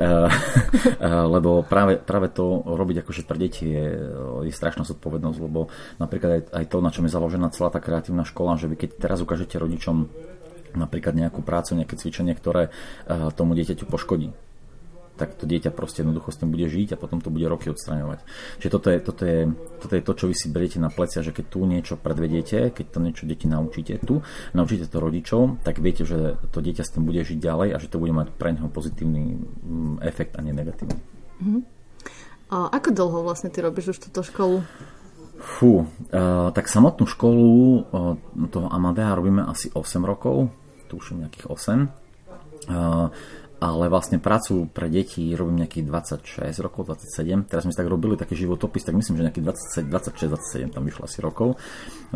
Eh, 0.00 0.28
lebo 1.36 1.60
práve, 1.60 2.00
práve 2.00 2.32
to 2.32 2.64
robiť 2.64 3.04
akože 3.04 3.22
pre 3.28 3.36
deti 3.36 3.68
je, 3.68 3.86
je 4.48 4.52
strašná 4.52 4.88
zodpovednosť, 4.88 5.38
lebo 5.44 5.68
napríklad 6.00 6.30
aj, 6.30 6.42
aj 6.56 6.64
to, 6.72 6.76
na 6.80 6.90
čom 6.90 7.04
je 7.04 7.12
založená 7.12 7.52
celá 7.52 7.68
tá 7.68 7.80
kreatívna 7.82 8.24
škola, 8.24 8.56
že 8.56 8.72
vy 8.72 8.76
keď 8.80 8.90
teraz 8.96 9.20
ukážete 9.20 9.60
rodičom 9.60 10.08
napríklad 10.72 11.18
nejakú 11.18 11.42
prácu, 11.42 11.74
nejaké 11.76 11.98
cvičenie, 11.98 12.30
ktoré 12.38 12.70
tomu 13.34 13.58
dieťaťu 13.58 13.90
poškodí 13.90 14.30
tak 15.20 15.36
to 15.36 15.44
dieťa 15.44 15.68
proste 15.76 16.00
jednoducho 16.00 16.32
s 16.32 16.40
tým 16.40 16.48
bude 16.48 16.64
žiť 16.64 16.96
a 16.96 17.00
potom 17.00 17.20
to 17.20 17.28
bude 17.28 17.44
roky 17.44 17.68
odstraňovať. 17.68 18.24
Čiže 18.56 18.70
toto 18.72 18.88
je, 18.88 18.98
toto 19.04 19.22
je, 19.28 19.38
toto 19.84 19.92
je 19.92 20.02
to, 20.02 20.12
čo 20.16 20.24
vy 20.32 20.34
si 20.34 20.48
beriete 20.48 20.80
na 20.80 20.88
plecia, 20.88 21.20
že 21.20 21.36
keď 21.36 21.44
tu 21.52 21.68
niečo 21.68 22.00
predvediete, 22.00 22.72
keď 22.72 22.86
to 22.88 22.98
niečo 23.04 23.28
deti 23.28 23.44
naučíte 23.44 24.00
tu, 24.00 24.24
naučíte 24.56 24.88
to 24.88 24.96
rodičov, 24.96 25.60
tak 25.60 25.76
viete, 25.84 26.08
že 26.08 26.40
to 26.48 26.64
dieťa 26.64 26.80
s 26.80 26.96
tým 26.96 27.04
bude 27.04 27.20
žiť 27.20 27.36
ďalej 27.36 27.68
a 27.76 27.76
že 27.76 27.92
to 27.92 28.00
bude 28.00 28.16
mať 28.16 28.32
pre 28.32 28.56
neho 28.56 28.72
pozitívny 28.72 29.36
mm, 29.36 30.00
efekt 30.00 30.40
a 30.40 30.40
nie 30.40 30.56
negatívny. 30.56 30.96
Mm-hmm. 31.44 31.62
A 32.50 32.72
ako 32.72 32.88
dlho 32.90 33.18
vlastne 33.22 33.52
ty 33.52 33.60
robíš 33.62 33.94
už 33.94 34.10
túto 34.10 34.24
školu? 34.24 34.64
Fú, 35.40 35.84
uh, 35.84 36.50
tak 36.52 36.66
samotnú 36.66 37.08
školu 37.08 37.48
uh, 37.48 38.48
toho 38.50 38.68
Amadea 38.68 39.14
robíme 39.14 39.46
asi 39.46 39.72
8 39.72 40.02
rokov, 40.02 40.50
tuším 40.90 41.24
nejakých 41.24 41.46
8. 41.48 41.88
Uh, 42.68 43.08
ale 43.60 43.92
vlastne 43.92 44.16
prácu 44.16 44.72
pre 44.72 44.88
deti 44.88 45.36
robím 45.36 45.60
nejakých 45.60 45.84
26 45.84 46.64
rokov, 46.64 46.96
27. 46.96 47.44
Teraz 47.44 47.68
sme 47.68 47.76
si 47.76 47.78
tak 47.78 47.92
robili 47.92 48.16
taký 48.16 48.32
životopis, 48.32 48.88
tak 48.88 48.96
myslím, 48.96 49.20
že 49.20 49.28
nejakých 49.28 49.46
26, 49.92 50.72
27 50.72 50.72
tam 50.72 50.82
vyšlo 50.88 51.04
asi 51.04 51.20
rokov. 51.20 51.60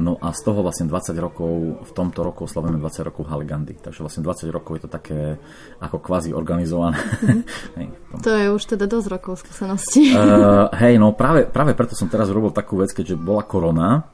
No 0.01 0.17
a 0.25 0.33
z 0.33 0.41
toho 0.41 0.65
vlastne 0.65 0.89
20 0.89 1.13
rokov, 1.21 1.53
v 1.85 1.93
tomto 1.93 2.25
roku 2.25 2.49
oslavujeme 2.49 2.81
20 2.81 3.09
rokov 3.13 3.29
Haligandy. 3.29 3.77
Takže 3.77 4.01
vlastne 4.01 4.25
20 4.25 4.49
rokov 4.57 4.73
je 4.81 4.83
to 4.89 4.91
také 4.91 5.37
ako 5.85 6.01
kvázi 6.01 6.33
organizované. 6.33 6.97
Mm. 6.97 7.45
hej, 7.77 7.87
to 8.25 8.31
je 8.33 8.47
už 8.49 8.63
teda 8.65 8.89
dosť 8.89 9.09
rokov 9.13 9.45
skúsenosti. 9.45 10.17
uh, 10.17 10.73
hej, 10.81 10.97
no 10.97 11.13
práve, 11.13 11.45
práve 11.45 11.77
preto 11.77 11.93
som 11.93 12.09
teraz 12.09 12.33
robil 12.33 12.57
takú 12.57 12.81
vec, 12.81 12.89
keďže 12.97 13.21
bola 13.21 13.45
korona, 13.45 14.09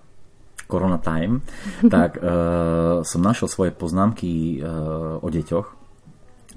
Corona 0.67 0.99
Time, 0.99 1.47
tak 1.95 2.19
uh, 2.19 3.07
som 3.07 3.23
našiel 3.23 3.47
svoje 3.47 3.71
poznámky 3.71 4.59
uh, 4.59 5.23
o 5.23 5.31
deťoch 5.31 5.79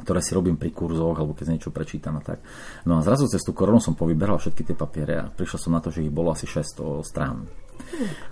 ktoré 0.04 0.20
si 0.20 0.36
robím 0.36 0.60
pri 0.60 0.76
kurzoch 0.76 1.16
alebo 1.16 1.34
keď 1.34 1.56
niečo 1.56 1.72
prečítam 1.72 2.20
a 2.20 2.22
tak. 2.22 2.44
No 2.86 3.00
a 3.00 3.06
zrazu 3.06 3.32
cez 3.32 3.42
tú 3.42 3.56
koronu 3.56 3.80
som 3.80 3.96
povyberal 3.96 4.38
všetky 4.38 4.68
tie 4.68 4.76
papiere 4.78 5.14
a 5.18 5.32
prišiel 5.32 5.60
som 5.60 5.72
na 5.74 5.82
to, 5.82 5.90
že 5.90 6.04
ich 6.06 6.14
bolo 6.14 6.36
asi 6.36 6.46
600 6.46 7.02
strán. 7.08 7.48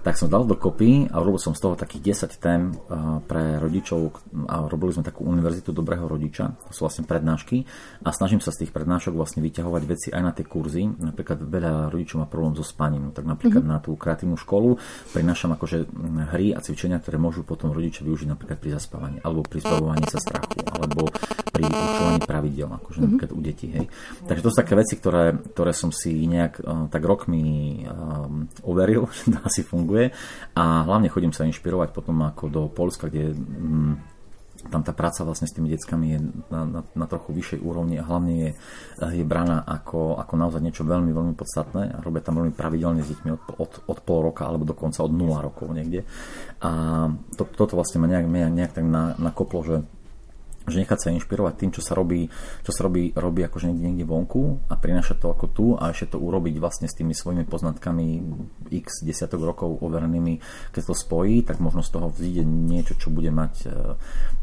Tak 0.01 0.18
som 0.18 0.30
dal 0.30 0.50
dokopy 0.50 1.10
a 1.13 1.22
robil 1.22 1.38
som 1.38 1.54
z 1.54 1.62
toho 1.62 1.78
takých 1.78 2.18
10 2.30 2.42
tém 2.42 2.62
pre 3.30 3.62
rodičov 3.62 4.13
a 4.50 4.66
robili 4.66 4.98
sme 4.98 5.06
takú 5.06 5.22
univerzitu 5.25 5.70
dobrého 5.70 6.10
rodiča, 6.10 6.58
to 6.70 6.74
sú 6.74 6.90
vlastne 6.90 7.06
prednášky 7.06 7.66
a 8.01 8.10
snažím 8.10 8.42
sa 8.42 8.50
z 8.50 8.66
tých 8.66 8.74
prednášok 8.74 9.13
vlastne 9.13 9.46
vyťahovať 9.46 9.84
veci 9.86 10.08
aj 10.10 10.22
na 10.22 10.32
tie 10.34 10.46
kurzy. 10.46 10.90
Napríklad 10.90 11.46
veľa 11.46 11.94
rodičov 11.94 12.25
má 12.25 12.28
problém 12.30 12.58
so 12.58 12.66
spaním, 12.66 13.13
tak 13.13 13.30
napríklad 13.30 13.62
mm-hmm. 13.62 13.78
na 13.78 13.86
tú 13.86 13.94
kreatívnu 13.94 14.38
školu 14.42 14.82
prinášam 15.13 15.54
akože 15.54 15.86
hry 16.34 16.58
a 16.58 16.60
cvičenia, 16.62 16.98
ktoré 16.98 17.22
môžu 17.22 17.46
potom 17.46 17.70
rodičia 17.70 18.01
využiť 18.01 18.34
napríklad 18.34 18.58
pri 18.58 18.78
zaspávaní 18.82 19.22
alebo 19.22 19.46
pri 19.46 19.62
zbavovaní 19.62 20.06
sa 20.10 20.18
strachu 20.18 20.66
alebo 20.74 21.06
pri 21.68 21.84
určovaní 21.86 22.20
pravidel, 22.24 22.70
akože 22.70 22.98
mm-hmm. 22.98 23.12
napríklad 23.12 23.32
u 23.36 23.41
detí. 23.41 23.68
Hej. 23.70 23.86
Takže 24.25 24.41
to 24.41 24.50
sú 24.50 24.58
také 24.58 24.74
veci, 24.74 24.94
ktoré, 24.98 25.38
ktoré 25.53 25.72
som 25.75 25.91
si 25.94 26.25
nejak 26.25 26.53
uh, 26.62 26.88
tak 26.89 27.03
rokmi 27.06 27.44
um, 27.86 28.48
overil, 28.65 29.06
že 29.18 29.36
to 29.36 29.39
asi 29.44 29.62
funguje 29.62 30.10
a 30.58 30.63
hlavne 30.88 31.12
chodím 31.12 31.36
sa 31.36 31.46
inšpirovať 31.46 31.89
potom 31.94 32.22
ako 32.25 32.44
do 32.50 32.62
Polska, 32.72 33.12
kde 33.12 33.36
mm, 33.36 34.12
tam 34.70 34.86
tá 34.86 34.94
práca 34.94 35.25
vlastne 35.25 35.50
s 35.50 35.56
tými 35.58 35.74
deckami 35.74 36.06
je 36.13 36.20
na, 36.53 36.62
na, 36.70 36.82
na 36.86 37.06
trochu 37.10 37.34
vyššej 37.34 37.60
úrovni 37.65 37.98
a 37.98 38.06
hlavne 38.06 38.34
je, 38.38 38.50
je 39.18 39.25
braná 39.25 39.65
ako, 39.65 40.22
ako 40.22 40.34
naozaj 40.38 40.62
niečo 40.62 40.86
veľmi, 40.86 41.10
veľmi 41.10 41.34
podstatné 41.34 41.98
a 41.98 42.03
robia 42.03 42.22
tam 42.22 42.38
veľmi 42.38 42.53
pravidelne 42.53 43.01
s 43.01 43.10
deťmi 43.10 43.30
od, 43.34 43.41
od, 43.58 43.72
od 43.89 44.00
pol 44.06 44.20
roka 44.22 44.46
alebo 44.46 44.68
dokonca 44.68 45.01
od 45.01 45.10
0 45.10 45.41
rokov 45.41 45.74
niekde. 45.74 46.06
A 46.62 46.72
to, 47.34 47.50
toto 47.50 47.74
vlastne 47.74 48.03
ma 48.03 48.08
nejak, 48.12 48.27
nejak, 48.30 48.51
nejak 48.53 48.72
tak 48.77 48.86
na, 48.86 49.18
nakoplo, 49.18 49.65
že 49.65 49.75
že 50.72 50.82
nechať 50.82 51.00
sa 51.00 51.13
inšpirovať 51.13 51.54
tým, 51.60 51.72
čo 51.75 51.84
sa 51.84 51.94
robí, 51.94 52.32
čo 52.63 52.72
sa 52.72 52.88
robí, 52.88 53.12
robí 53.13 53.44
akože 53.44 53.70
niekde, 53.70 53.84
niekde 53.92 54.06
vonku 54.08 54.72
a 54.72 54.80
prinášať 54.80 55.20
to 55.20 55.28
ako 55.30 55.46
tu 55.51 55.66
a 55.75 55.92
ešte 55.92 56.16
to 56.16 56.18
urobiť 56.18 56.56
vlastne 56.58 56.88
s 56.88 56.96
tými 56.96 57.12
svojimi 57.12 57.44
poznatkami 57.46 58.24
x 58.72 59.04
desiatok 59.04 59.44
rokov 59.44 59.84
overenými, 59.84 60.40
keď 60.72 60.84
to 60.92 60.96
spojí, 60.96 61.44
tak 61.44 61.60
možno 61.60 61.84
z 61.84 61.92
toho 61.92 62.08
vzíde 62.10 62.48
niečo, 62.48 62.96
čo 62.96 63.12
bude 63.12 63.30
mať 63.30 63.54
e, 63.68 63.70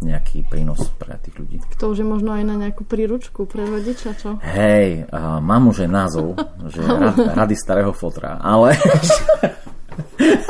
nejaký 0.04 0.44
prínos 0.46 0.84
pre 1.00 1.16
tých 1.18 1.34
ľudí. 1.40 1.56
To 1.80 1.90
už 1.90 2.04
je 2.04 2.06
možno 2.06 2.36
aj 2.36 2.44
na 2.44 2.54
nejakú 2.60 2.84
príručku 2.84 3.48
pre 3.48 3.64
rodiča, 3.64 4.14
čo? 4.18 4.36
Hej, 4.44 5.08
uh, 5.08 5.38
mám 5.40 5.70
už 5.70 5.88
aj 5.88 5.90
názov, 5.90 6.36
že 6.74 6.82
rady 7.34 7.56
starého 7.56 7.90
fotra, 7.96 8.38
ale 8.38 8.76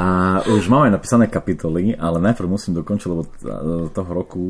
A 0.00 0.40
už 0.48 0.72
máme 0.72 0.88
napísané 0.88 1.28
kapitoly, 1.28 1.92
ale 1.92 2.16
najprv 2.24 2.48
musím 2.48 2.72
dokončiť, 2.80 3.08
lebo 3.12 3.22
toho 3.92 4.10
roku 4.16 4.40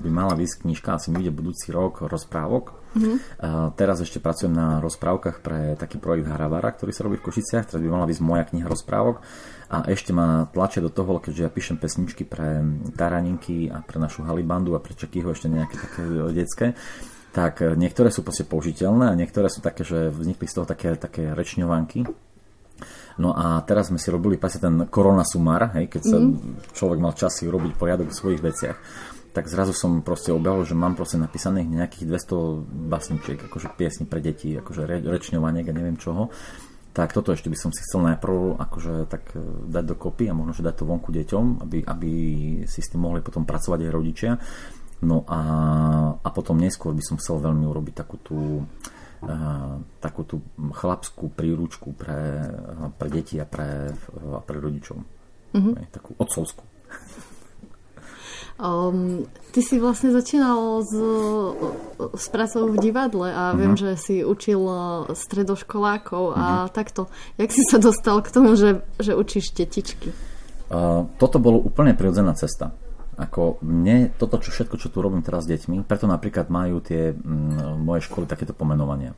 by 0.00 0.08
mala 0.08 0.32
výsť 0.32 0.64
knižka, 0.64 0.96
asi 0.96 1.12
mi 1.12 1.20
ide 1.20 1.28
budúci 1.28 1.68
rok 1.68 2.08
rozprávok. 2.08 2.72
Mm-hmm. 2.96 3.16
A 3.44 3.48
teraz 3.76 4.00
ešte 4.00 4.24
pracujem 4.24 4.56
na 4.56 4.80
rozprávkach 4.80 5.44
pre 5.44 5.76
taký 5.76 6.00
projekt 6.00 6.32
Haravara, 6.32 6.72
ktorý 6.72 6.96
sa 6.96 7.04
robí 7.04 7.20
v 7.20 7.28
Košiciach, 7.28 7.68
teraz 7.68 7.80
by 7.84 7.92
mala 7.92 8.08
výsť 8.08 8.24
moja 8.24 8.48
kniha 8.48 8.64
rozprávok. 8.64 9.20
A 9.68 9.84
ešte 9.84 10.16
ma 10.16 10.48
tlačia 10.48 10.80
do 10.80 10.88
toho, 10.88 11.20
keďže 11.20 11.44
ja 11.44 11.50
píšem 11.52 11.76
pesničky 11.76 12.24
pre 12.24 12.64
Taraninky 12.96 13.68
a 13.68 13.84
pre 13.84 14.00
našu 14.00 14.24
Halibandu 14.24 14.72
a 14.72 14.80
pre 14.80 14.96
Čekýho 14.96 15.28
ešte 15.28 15.52
nejaké 15.52 15.76
také 15.76 16.02
detské 16.32 16.66
tak 17.36 17.60
niektoré 17.60 18.08
sú 18.08 18.24
proste 18.24 18.48
použiteľné 18.48 19.12
a 19.12 19.18
niektoré 19.18 19.52
sú 19.52 19.60
také, 19.60 19.84
že 19.84 20.08
vznikli 20.08 20.48
z 20.48 20.56
toho 20.56 20.64
také, 20.64 20.96
také 20.96 21.36
rečňovanky, 21.36 22.08
No 23.16 23.32
a 23.32 23.64
teraz 23.64 23.88
sme 23.88 23.96
si 23.96 24.12
robili 24.12 24.36
presne 24.36 24.60
ten 24.60 24.76
korona 24.92 25.24
sumár, 25.24 25.72
hej, 25.72 25.88
keď 25.88 26.02
sa 26.04 26.16
mm. 26.20 26.72
človek 26.76 26.98
mal 27.00 27.16
čas 27.16 27.40
si 27.40 27.48
urobiť 27.48 27.72
poriadok 27.76 28.12
v 28.12 28.18
svojich 28.18 28.42
veciach 28.44 28.78
tak 29.36 29.52
zrazu 29.52 29.76
som 29.76 30.00
proste 30.00 30.32
objavil, 30.32 30.64
že 30.64 30.72
mám 30.72 30.96
proste 30.96 31.20
napísaných 31.20 31.68
nejakých 31.68 32.08
200 32.08 32.88
basničiek, 32.88 33.36
akože 33.44 33.68
piesni 33.76 34.08
pre 34.08 34.24
deti, 34.24 34.56
akože 34.56 34.88
re, 34.88 35.04
rečňovaniek 35.04 35.68
a 35.68 35.76
neviem 35.76 36.00
čoho. 36.00 36.32
Tak 36.96 37.12
toto 37.12 37.36
ešte 37.36 37.52
by 37.52 37.58
som 37.60 37.68
si 37.68 37.84
chcel 37.84 38.00
najprv 38.08 38.56
akože 38.56 39.04
tak 39.04 39.36
e, 39.36 39.44
dať 39.68 39.84
dokopy 39.92 40.32
a 40.32 40.32
možno, 40.32 40.56
že 40.56 40.64
dať 40.64 40.80
to 40.80 40.88
vonku 40.88 41.12
deťom, 41.12 41.68
aby, 41.68 41.84
aby 41.84 42.12
si 42.64 42.80
s 42.80 42.88
tým 42.88 43.04
mohli 43.04 43.20
potom 43.20 43.44
pracovať 43.44 43.84
aj 43.84 43.92
rodičia. 43.92 44.32
No 45.04 45.28
a, 45.28 45.40
a 46.16 46.28
potom 46.32 46.56
neskôr 46.56 46.96
by 46.96 47.04
som 47.04 47.20
chcel 47.20 47.36
veľmi 47.36 47.68
urobiť 47.68 47.92
takú 47.92 48.16
tú 48.24 48.64
takú 50.00 50.22
tú 50.28 50.36
chlapskú 50.56 51.32
príručku 51.32 51.96
pre, 51.96 52.52
pre 52.96 53.08
deti 53.08 53.40
a 53.40 53.46
pre, 53.48 53.90
a 54.12 54.40
pre 54.44 54.56
rodičov. 54.60 54.96
Mm-hmm. 55.56 55.74
Takú 55.92 56.10
otcovskú. 56.20 56.64
Um, 58.56 59.28
ty 59.52 59.60
si 59.60 59.76
vlastne 59.76 60.16
začínal 60.16 60.80
s, 60.80 60.96
s 62.16 62.26
pracou 62.32 62.72
v 62.72 62.80
divadle 62.80 63.28
a 63.28 63.52
mm-hmm. 63.52 63.58
viem, 63.60 63.74
že 63.76 63.90
si 64.00 64.16
učil 64.24 64.64
stredoškolákov 65.12 66.24
mm-hmm. 66.32 66.40
a 66.40 66.46
mhm. 66.64 66.72
takto. 66.72 67.12
Jak 67.36 67.50
si 67.52 67.62
sa 67.68 67.76
dostal 67.76 68.24
k 68.24 68.32
tomu, 68.32 68.56
že, 68.56 68.80
že 68.96 69.12
učíš 69.12 69.52
detičky? 69.52 70.12
Uh, 70.66 71.06
toto 71.20 71.36
bolo 71.38 71.60
úplne 71.60 71.92
prirodzená 71.92 72.32
cesta. 72.32 72.72
Ako 73.16 73.64
mne, 73.64 74.12
toto 74.20 74.36
čo 74.36 74.52
všetko, 74.52 74.76
čo 74.76 74.92
tu 74.92 75.00
robím 75.00 75.24
teraz 75.24 75.48
s 75.48 75.50
deťmi, 75.52 75.88
preto 75.88 76.04
napríklad 76.04 76.52
majú 76.52 76.84
tie 76.84 77.16
m, 77.16 77.80
moje 77.80 78.04
školy 78.04 78.28
takéto 78.28 78.52
pomenovania 78.52 79.16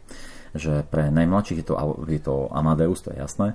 že 0.54 0.84
pre 0.86 1.12
najmladších 1.12 1.60
je 1.60 1.66
to, 1.66 1.74
je 2.08 2.20
to 2.22 2.48
Amadeus, 2.52 3.04
to 3.04 3.12
je 3.12 3.20
jasné, 3.20 3.52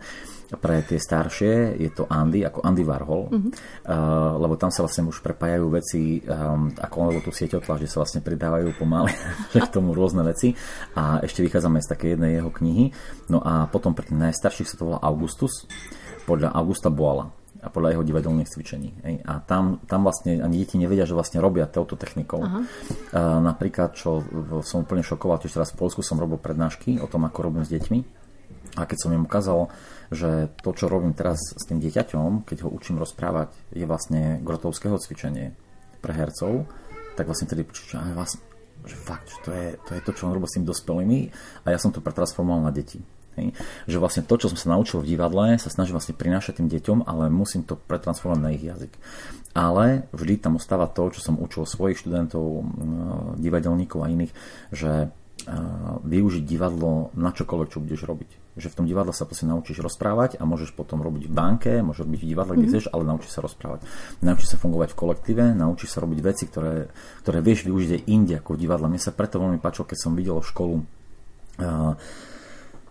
pre 0.62 0.86
tie 0.86 1.02
staršie 1.02 1.82
je 1.82 1.90
to 1.90 2.06
Andy, 2.06 2.46
ako 2.46 2.62
Andy 2.62 2.86
Warhol, 2.86 3.24
mm-hmm. 3.34 3.52
uh, 3.90 4.38
lebo 4.38 4.54
tam 4.60 4.70
sa 4.70 4.86
vlastne 4.86 5.10
už 5.10 5.26
prepájajú 5.26 5.66
veci, 5.74 6.22
um, 6.22 6.70
ako 6.70 6.96
lebo 7.10 7.20
tu 7.26 7.32
sieťotla, 7.34 7.82
že 7.82 7.90
sa 7.90 8.06
vlastne 8.06 8.22
pridávajú 8.22 8.78
pomaly 8.78 9.14
k 9.54 9.74
tomu 9.74 9.98
rôzne 9.98 10.22
veci 10.22 10.54
a 10.94 11.24
ešte 11.26 11.42
vychádzame 11.42 11.82
z 11.82 11.88
také 11.90 12.06
jednej 12.14 12.38
jeho 12.38 12.54
knihy. 12.54 12.94
No 13.34 13.42
a 13.42 13.66
potom 13.66 13.98
pre 13.98 14.06
tých 14.06 14.20
najstarších 14.20 14.70
sa 14.70 14.78
to 14.78 14.94
volá 14.94 15.00
Augustus, 15.02 15.66
podľa 16.24 16.54
Augusta 16.56 16.94
Boala 16.94 17.43
a 17.64 17.72
podľa 17.72 17.96
jeho 17.96 18.04
divadelných 18.04 18.52
cvičení. 18.52 18.92
Hej. 19.08 19.16
A 19.24 19.40
tam, 19.40 19.80
tam 19.88 20.04
vlastne 20.04 20.44
ani 20.44 20.60
deti 20.60 20.76
nevedia, 20.76 21.08
že 21.08 21.16
vlastne 21.16 21.40
robia 21.40 21.64
touto 21.64 21.96
technikou. 21.96 22.44
Aha. 22.44 22.60
Uh, 22.60 23.40
napríklad, 23.40 23.96
čo 23.96 24.20
som 24.68 24.84
úplne 24.84 25.00
šokoval, 25.00 25.40
tiež 25.40 25.56
teraz 25.56 25.72
v 25.72 25.80
Polsku 25.80 26.04
som 26.04 26.20
robil 26.20 26.36
prednášky 26.36 27.00
o 27.00 27.08
tom, 27.08 27.24
ako 27.24 27.48
robím 27.48 27.64
s 27.64 27.72
deťmi. 27.72 28.00
A 28.74 28.90
keď 28.90 28.98
som 29.06 29.14
im 29.16 29.24
ukázal, 29.24 29.70
že 30.10 30.50
to, 30.60 30.74
čo 30.74 30.90
robím 30.90 31.14
teraz 31.14 31.40
s 31.40 31.64
tým 31.66 31.78
dieťaťom, 31.80 32.44
keď 32.44 32.68
ho 32.68 32.70
učím 32.74 33.00
rozprávať, 33.00 33.54
je 33.72 33.86
vlastne 33.86 34.42
grotovského 34.42 34.98
cvičenie 34.98 35.54
pre 36.02 36.12
hercov, 36.12 36.66
tak 37.14 37.30
vlastne 37.30 37.46
tedy 37.46 37.64
že, 37.70 38.02
vlastne, 38.18 38.42
že 38.84 38.98
fakt, 38.98 39.30
že 39.30 39.38
to 39.46 39.50
je, 39.54 39.68
to 39.88 39.92
je 39.94 40.02
to, 40.02 40.12
čo 40.18 40.26
on 40.26 40.34
robí 40.34 40.50
s 40.50 40.58
tým 40.58 40.66
dospelými 40.66 41.20
a 41.64 41.68
ja 41.70 41.78
som 41.78 41.94
to 41.94 42.02
pretransformoval 42.02 42.66
na 42.66 42.74
deti. 42.74 43.00
Hej. 43.40 43.58
Že 43.90 43.98
vlastne 43.98 44.24
to, 44.24 44.36
čo 44.38 44.50
som 44.54 44.58
sa 44.58 44.74
naučil 44.74 45.02
v 45.02 45.16
divadle, 45.16 45.58
sa 45.58 45.70
snažím 45.74 45.98
vlastne 45.98 46.14
prinášať 46.14 46.62
tým 46.62 46.70
deťom, 46.70 47.10
ale 47.10 47.34
musím 47.34 47.66
to 47.66 47.76
pretransformovať 47.76 48.42
na 48.42 48.54
ich 48.54 48.64
jazyk. 48.64 48.94
Ale 49.54 50.10
vždy 50.14 50.42
tam 50.42 50.58
ostáva 50.58 50.90
to, 50.90 51.14
čo 51.14 51.22
som 51.22 51.38
učil 51.38 51.70
svojich 51.70 52.02
študentov, 52.02 52.66
divadelníkov 53.38 54.00
a 54.02 54.12
iných, 54.12 54.34
že 54.74 55.14
využiť 56.08 56.44
divadlo 56.48 57.12
na 57.20 57.36
čokoľvek, 57.36 57.68
čo 57.68 57.84
budeš 57.84 58.08
robiť. 58.08 58.30
Že 58.54 58.70
v 58.70 58.78
tom 58.80 58.86
divadle 58.88 59.12
sa 59.12 59.28
proste 59.28 59.50
naučíš 59.50 59.82
rozprávať 59.84 60.40
a 60.40 60.48
môžeš 60.48 60.72
potom 60.72 61.04
robiť 61.04 61.28
v 61.28 61.34
banke, 61.34 61.72
môžeš 61.84 62.06
robiť 62.06 62.20
v 62.22 62.30
divadle, 62.32 62.54
kde 62.56 62.70
mm-hmm. 62.70 62.80
chceš, 62.80 62.94
ale 62.94 63.04
naučíš 63.04 63.34
sa 63.34 63.42
rozprávať. 63.44 63.84
Naučíš 64.24 64.56
sa 64.56 64.62
fungovať 64.62 64.94
v 64.94 65.00
kolektíve, 65.04 65.44
naučíš 65.52 65.98
sa 65.98 66.06
robiť 66.06 66.20
veci, 66.24 66.48
ktoré, 66.48 66.88
ktoré 67.26 67.44
vieš 67.44 67.66
využiť 67.68 67.92
aj 67.92 68.02
inde 68.08 68.34
ako 68.40 68.56
v 68.56 68.62
divadle. 68.62 68.88
Mne 68.88 69.02
sa 69.02 69.12
preto 69.12 69.42
veľmi 69.42 69.60
páčilo, 69.60 69.90
keď 69.90 69.98
som 70.00 70.14
videl 70.16 70.38
školu 70.40 70.76
uh, 70.80 71.94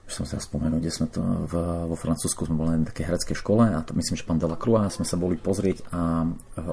som 0.06 0.28
sa 0.28 0.37
spomenul, 0.42 0.82
kde 0.82 0.92
sme 0.92 1.06
to 1.09 1.23
v, 1.23 1.54
vo 1.88 1.97
Francúzsku 1.97 2.44
sme 2.44 2.59
boli 2.59 2.71
na 2.76 2.85
také 2.85 3.06
herecké 3.06 3.32
škole 3.32 3.64
a 3.64 3.80
to 3.80 3.97
myslím, 3.97 4.18
že 4.18 4.28
pán 4.28 4.37
Delacroix 4.37 4.92
sme 4.92 5.06
sa 5.09 5.16
boli 5.16 5.40
pozrieť 5.40 5.88
a 5.94 6.26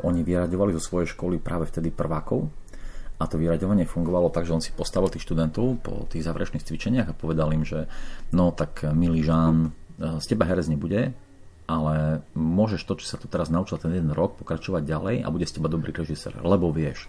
oni 0.04 0.26
vyraďovali 0.26 0.76
zo 0.76 0.84
svojej 0.84 1.14
školy 1.16 1.40
práve 1.40 1.70
vtedy 1.70 1.94
prvákov 1.94 2.52
a 3.20 3.24
to 3.28 3.36
vyraďovanie 3.36 3.84
fungovalo 3.84 4.32
tak, 4.32 4.48
že 4.48 4.56
on 4.56 4.64
si 4.64 4.72
postavil 4.72 5.12
tých 5.12 5.24
študentov 5.28 5.84
po 5.84 6.08
tých 6.08 6.24
záverečných 6.24 6.64
cvičeniach 6.64 7.08
a 7.12 7.18
povedal 7.18 7.52
im, 7.52 7.68
že 7.68 7.88
no 8.32 8.52
tak 8.56 8.84
milý 8.96 9.24
Žán, 9.24 9.76
z 10.00 10.26
teba 10.32 10.48
herec 10.48 10.72
nebude, 10.72 11.12
ale 11.70 12.26
môžeš 12.34 12.82
to, 12.88 12.98
čo 12.98 13.06
sa 13.06 13.18
tu 13.20 13.28
teraz 13.28 13.52
naučil 13.52 13.78
ten 13.78 13.92
jeden 13.94 14.16
rok, 14.16 14.40
pokračovať 14.40 14.84
ďalej 14.88 15.16
a 15.22 15.28
bude 15.30 15.46
z 15.46 15.60
teba 15.60 15.68
dobrý 15.70 15.92
režisér, 15.92 16.40
lebo 16.42 16.72
vieš 16.72 17.06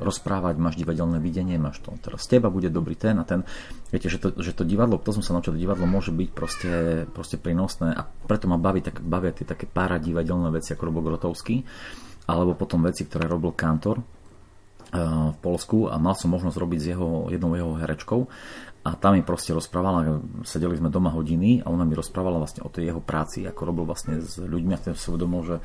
rozprávať, 0.00 0.56
máš 0.56 0.80
divadelné 0.80 1.20
videnie, 1.20 1.60
máš 1.60 1.84
to. 1.84 1.92
Teraz 2.00 2.24
z 2.24 2.36
teba 2.36 2.48
bude 2.48 2.72
dobrý 2.72 2.96
ten 2.96 3.20
a 3.20 3.24
ten. 3.28 3.44
Viete, 3.92 4.08
že 4.08 4.18
to, 4.18 4.32
že 4.40 4.56
to 4.56 4.64
divadlo, 4.64 4.96
to 4.96 5.12
som 5.12 5.22
sa 5.22 5.36
naučil, 5.36 5.60
divadlo 5.60 5.84
môže 5.84 6.10
byť 6.10 6.28
proste, 6.32 6.72
proste 7.12 7.36
prínosné 7.36 7.92
a 7.92 8.02
preto 8.26 8.48
ma 8.48 8.56
baví, 8.56 8.80
tak, 8.80 9.04
bavia 9.04 9.36
tie 9.36 9.44
také 9.44 9.68
pára 9.68 10.00
divadelné 10.00 10.48
veci, 10.50 10.72
ako 10.72 10.88
robil 10.88 11.12
Grotovský, 11.12 11.62
alebo 12.26 12.56
potom 12.56 12.82
veci, 12.82 13.04
ktoré 13.04 13.28
robil 13.28 13.52
Kantor 13.52 14.00
eh, 14.00 14.04
v 15.30 15.38
Polsku 15.44 15.92
a 15.92 16.00
mal 16.00 16.16
som 16.16 16.32
možnosť 16.32 16.56
robiť 16.56 16.78
s 16.80 16.86
jeho, 16.96 17.08
jednou 17.28 17.52
jeho 17.54 17.76
herečkou 17.76 18.26
a 18.80 18.96
tam 18.96 19.12
mi 19.12 19.20
proste 19.20 19.52
rozprávala, 19.52 20.24
sedeli 20.40 20.72
sme 20.72 20.88
doma 20.88 21.12
hodiny 21.12 21.60
a 21.60 21.68
ona 21.68 21.84
mi 21.84 21.92
rozprávala 21.92 22.40
vlastne 22.40 22.64
o 22.64 22.72
tej 22.72 22.88
jeho 22.88 23.02
práci, 23.04 23.44
ako 23.44 23.68
robil 23.68 23.84
vlastne 23.84 24.24
s 24.24 24.40
ľuďmi 24.40 24.72
a 24.72 24.80
tým 24.80 24.96
si 24.96 25.12
uvedomil, 25.12 25.42
že 25.44 25.56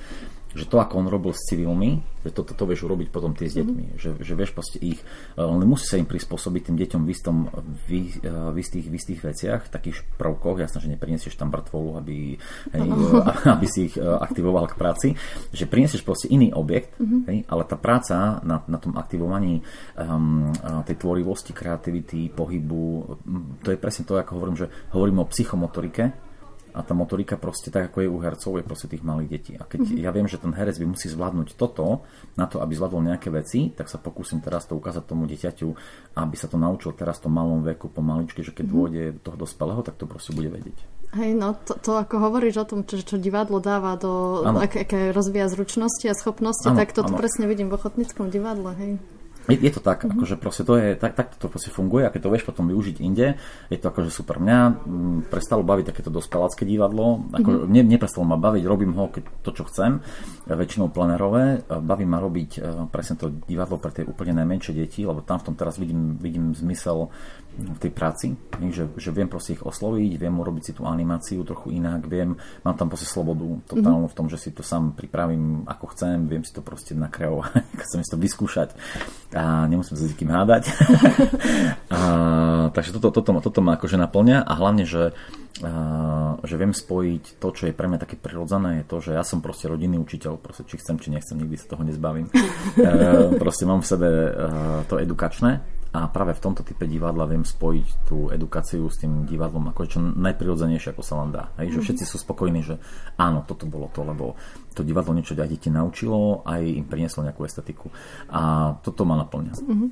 že 0.56 0.66
to, 0.72 0.80
ako 0.80 1.04
on 1.04 1.08
robil 1.12 1.36
s 1.36 1.52
civilmi, 1.52 2.00
že 2.24 2.32
to, 2.32 2.42
to, 2.48 2.56
to 2.56 2.64
vieš 2.64 2.88
urobiť 2.88 3.12
potom 3.12 3.36
tie 3.36 3.52
s 3.52 3.60
deťmi, 3.60 3.84
mm-hmm. 3.92 4.00
že, 4.00 4.10
že 4.24 4.34
vieš 4.34 4.56
proste 4.56 4.80
ich, 4.80 5.04
e, 5.36 5.44
on 5.44 5.60
musí 5.68 5.86
sa 5.86 6.00
im 6.00 6.08
prispôsobiť 6.08 6.72
tým 6.72 6.78
deťom 6.80 7.02
v, 7.04 7.10
istom, 7.12 7.52
v, 7.86 8.16
e, 8.24 8.32
v, 8.32 8.58
istých, 8.58 8.88
v 8.88 8.96
istých 8.96 9.20
veciach, 9.22 9.62
takých 9.68 10.08
prvkoch, 10.16 10.64
jasné, 10.64 10.80
že 10.80 10.92
neprinesieš 10.96 11.36
tam 11.36 11.52
mŕtvolu, 11.52 11.90
aby, 12.00 12.40
hej, 12.72 12.82
no. 12.88 13.22
aby 13.60 13.68
si 13.68 13.92
ich 13.92 13.96
aktivoval 14.00 14.72
k 14.72 14.80
práci, 14.80 15.08
že 15.52 15.68
prinesieš 15.68 16.08
proste 16.08 16.32
iný 16.32 16.56
objekt, 16.56 16.96
mm-hmm. 16.98 17.22
hej, 17.28 17.38
ale 17.52 17.64
tá 17.68 17.76
práca 17.76 18.40
na, 18.42 18.64
na 18.66 18.80
tom 18.80 18.96
aktivovaní 18.96 19.60
um, 20.00 20.56
tej 20.88 20.96
tvorivosti, 20.96 21.52
kreativity, 21.52 22.32
pohybu, 22.32 22.84
to 23.60 23.76
je 23.76 23.78
presne 23.78 24.08
to, 24.08 24.16
ako 24.16 24.40
hovorím, 24.40 24.58
že 24.58 24.72
hovorím 24.96 25.20
o 25.22 25.30
psychomotorike, 25.30 26.26
a 26.76 26.84
tá 26.84 26.92
motorika 26.92 27.40
proste 27.40 27.72
tak, 27.72 27.88
ako 27.88 28.04
je 28.04 28.10
u 28.12 28.20
hercov, 28.20 28.60
je 28.60 28.68
proste 28.68 28.92
tých 28.92 29.00
malých 29.00 29.30
detí. 29.32 29.54
A 29.56 29.64
keď 29.64 29.80
mm-hmm. 29.88 30.04
ja 30.04 30.12
viem, 30.12 30.28
že 30.28 30.36
ten 30.36 30.52
herec 30.52 30.76
by 30.76 30.86
musí 30.92 31.08
zvládnuť 31.08 31.56
toto, 31.56 32.04
na 32.36 32.52
to, 32.52 32.60
aby 32.60 32.76
zvládol 32.76 33.08
nejaké 33.08 33.32
veci, 33.32 33.72
tak 33.72 33.88
sa 33.88 33.96
pokúsim 33.96 34.44
teraz 34.44 34.68
to 34.68 34.76
ukázať 34.76 35.08
tomu 35.08 35.24
dieťaťu, 35.32 35.68
aby 36.20 36.36
sa 36.36 36.52
to 36.52 36.60
naučil 36.60 36.92
teraz 36.92 37.24
v 37.24 37.32
tom 37.32 37.34
malom 37.40 37.64
veku 37.64 37.88
pomaličky, 37.88 38.44
že 38.44 38.52
keď 38.52 38.68
mm-hmm. 38.68 38.76
dôjde 38.76 39.04
do 39.16 39.22
toho 39.24 39.38
dospelého, 39.40 39.82
tak 39.88 39.96
to 39.96 40.04
proste 40.04 40.36
bude 40.36 40.52
vedieť. 40.52 40.76
Hej, 41.16 41.32
no 41.32 41.56
to, 41.56 41.80
to 41.80 41.96
ako 41.96 42.20
hovoríš 42.20 42.60
o 42.60 42.66
tom, 42.68 42.80
čo, 42.84 43.00
čo 43.00 43.16
divadlo 43.16 43.64
dáva 43.64 43.96
do, 43.96 44.44
ak, 44.44 44.84
aké 44.84 45.16
rozvíja 45.16 45.48
zručnosti 45.48 46.12
a 46.12 46.18
schopnosti, 46.18 46.68
ano, 46.68 46.76
tak 46.76 46.92
toto 46.92 47.16
ano. 47.16 47.20
presne 47.24 47.48
vidím 47.48 47.72
v 47.72 47.80
ochotníckom 47.80 48.28
divadle, 48.28 48.76
hej. 48.76 48.92
Je, 49.46 49.58
je 49.62 49.72
to 49.74 49.82
tak, 49.82 50.02
mm-hmm. 50.02 50.18
akože 50.18 50.36
proste 50.42 50.64
to 50.66 50.74
je, 50.78 50.98
tak, 50.98 51.14
tak 51.14 51.38
to 51.38 51.46
proste 51.46 51.70
funguje 51.70 52.06
a 52.06 52.14
keď 52.14 52.22
to 52.26 52.34
vieš 52.34 52.46
potom 52.50 52.66
využiť 52.70 52.98
inde, 53.02 53.38
je 53.70 53.78
to 53.78 53.94
akože 53.94 54.10
super. 54.10 54.42
Mňa 54.42 54.60
m, 54.66 54.74
mm, 54.74 55.20
prestalo 55.30 55.62
baviť 55.62 55.94
takéto 55.94 56.10
dospelácké 56.10 56.66
divadlo, 56.66 57.30
ako, 57.30 57.50
mm-hmm. 57.50 57.72
ne, 57.72 57.82
neprestalo 57.86 58.26
ma 58.26 58.38
baviť, 58.42 58.64
robím 58.66 58.98
ho 58.98 59.10
keď 59.14 59.24
to, 59.46 59.52
čo 59.54 59.64
chcem, 59.70 60.02
väčšinou 60.50 60.90
plenerové, 60.90 61.62
baví 61.66 62.06
ma 62.06 62.18
robiť 62.22 62.52
e, 62.58 62.60
presne 62.90 63.16
to 63.18 63.34
divadlo 63.46 63.78
pre 63.78 63.94
tie 63.94 64.06
úplne 64.06 64.38
najmenšie 64.42 64.74
deti, 64.74 65.06
lebo 65.06 65.22
tam 65.22 65.42
v 65.42 65.46
tom 65.52 65.56
teraz 65.58 65.78
vidím, 65.78 66.18
vidím 66.18 66.54
zmysel 66.54 67.10
v 67.56 67.80
tej 67.80 67.92
práci, 67.96 68.28
že, 68.68 68.92
že 69.00 69.10
viem 69.16 69.32
proste 69.32 69.56
ich 69.56 69.64
osloviť, 69.64 70.20
viem 70.20 70.36
urobiť 70.36 70.64
si 70.64 70.72
tú 70.76 70.84
animáciu 70.84 71.48
trochu 71.48 71.80
inak, 71.80 72.04
viem, 72.04 72.36
mám 72.68 72.76
tam 72.76 72.92
proste 72.92 73.08
slobodu 73.08 73.48
totálnu 73.72 74.12
v 74.12 74.18
tom, 74.18 74.28
že 74.28 74.36
si 74.36 74.52
to 74.52 74.60
sám 74.60 74.92
pripravím 74.92 75.64
ako 75.64 75.96
chcem, 75.96 76.28
viem 76.28 76.44
si 76.44 76.52
to 76.52 76.60
proste 76.60 76.92
nakreovať, 77.00 77.64
chcem 77.88 78.04
si 78.04 78.10
to 78.12 78.20
vyskúšať 78.20 78.76
a 79.32 79.72
nemusím 79.72 79.96
sa 79.96 80.04
s 80.04 80.12
nikým 80.12 80.32
hádať. 80.32 80.64
a, 81.96 82.00
takže 82.76 82.92
toto, 83.00 83.16
toto, 83.16 83.32
toto 83.40 83.60
ma 83.64 83.80
akože 83.80 83.96
naplňa 83.96 84.44
a 84.44 84.54
hlavne, 84.60 84.84
že, 84.84 85.16
a, 85.64 85.72
že 86.44 86.56
viem 86.60 86.76
spojiť 86.76 87.40
to, 87.40 87.48
čo 87.56 87.64
je 87.72 87.78
pre 87.78 87.88
mňa 87.88 88.04
také 88.04 88.20
prirodzené, 88.20 88.84
je 88.84 88.86
to, 88.92 88.98
že 89.00 89.12
ja 89.16 89.24
som 89.24 89.40
proste 89.40 89.72
rodinný 89.72 89.96
učiteľ, 89.96 90.44
proste 90.44 90.68
či 90.68 90.76
chcem, 90.76 91.00
či 91.00 91.08
nechcem, 91.08 91.40
nikdy 91.40 91.56
sa 91.56 91.72
toho 91.72 91.88
nezbavím. 91.88 92.28
e, 92.36 93.40
proste 93.40 93.64
mám 93.64 93.80
v 93.80 93.88
sebe 93.88 94.10
e, 94.12 94.30
to 94.92 95.00
edukačné 95.00 95.85
a 95.96 96.12
práve 96.12 96.36
v 96.36 96.44
tomto 96.44 96.68
type 96.68 96.84
divadla 96.84 97.24
viem 97.24 97.48
spojiť 97.48 97.88
tú 98.04 98.28
edukáciu 98.28 98.92
s 98.92 99.00
tým 99.00 99.24
divadlom 99.24 99.72
ako 99.72 99.88
čo 99.88 100.04
najprirodzenejšie, 100.04 100.92
ako 100.92 101.00
sa 101.00 101.24
len 101.24 101.32
dá. 101.32 101.56
Hej, 101.56 101.80
že 101.80 101.80
mhm. 101.80 101.86
všetci 101.88 102.04
sú 102.04 102.20
spokojní, 102.20 102.60
že 102.68 102.76
áno, 103.16 103.48
toto 103.48 103.64
bolo 103.64 103.88
to, 103.96 104.04
lebo 104.04 104.36
to 104.76 104.84
divadlo 104.84 105.16
niečo 105.16 105.40
aj 105.40 105.48
deti 105.48 105.72
naučilo, 105.72 106.44
aj 106.44 106.60
im 106.60 106.84
prinieslo 106.84 107.24
nejakú 107.24 107.48
estetiku. 107.48 107.88
A 108.28 108.76
toto 108.84 109.08
ma 109.08 109.16
naplňa. 109.24 109.56
Mm-hmm. 109.56 109.88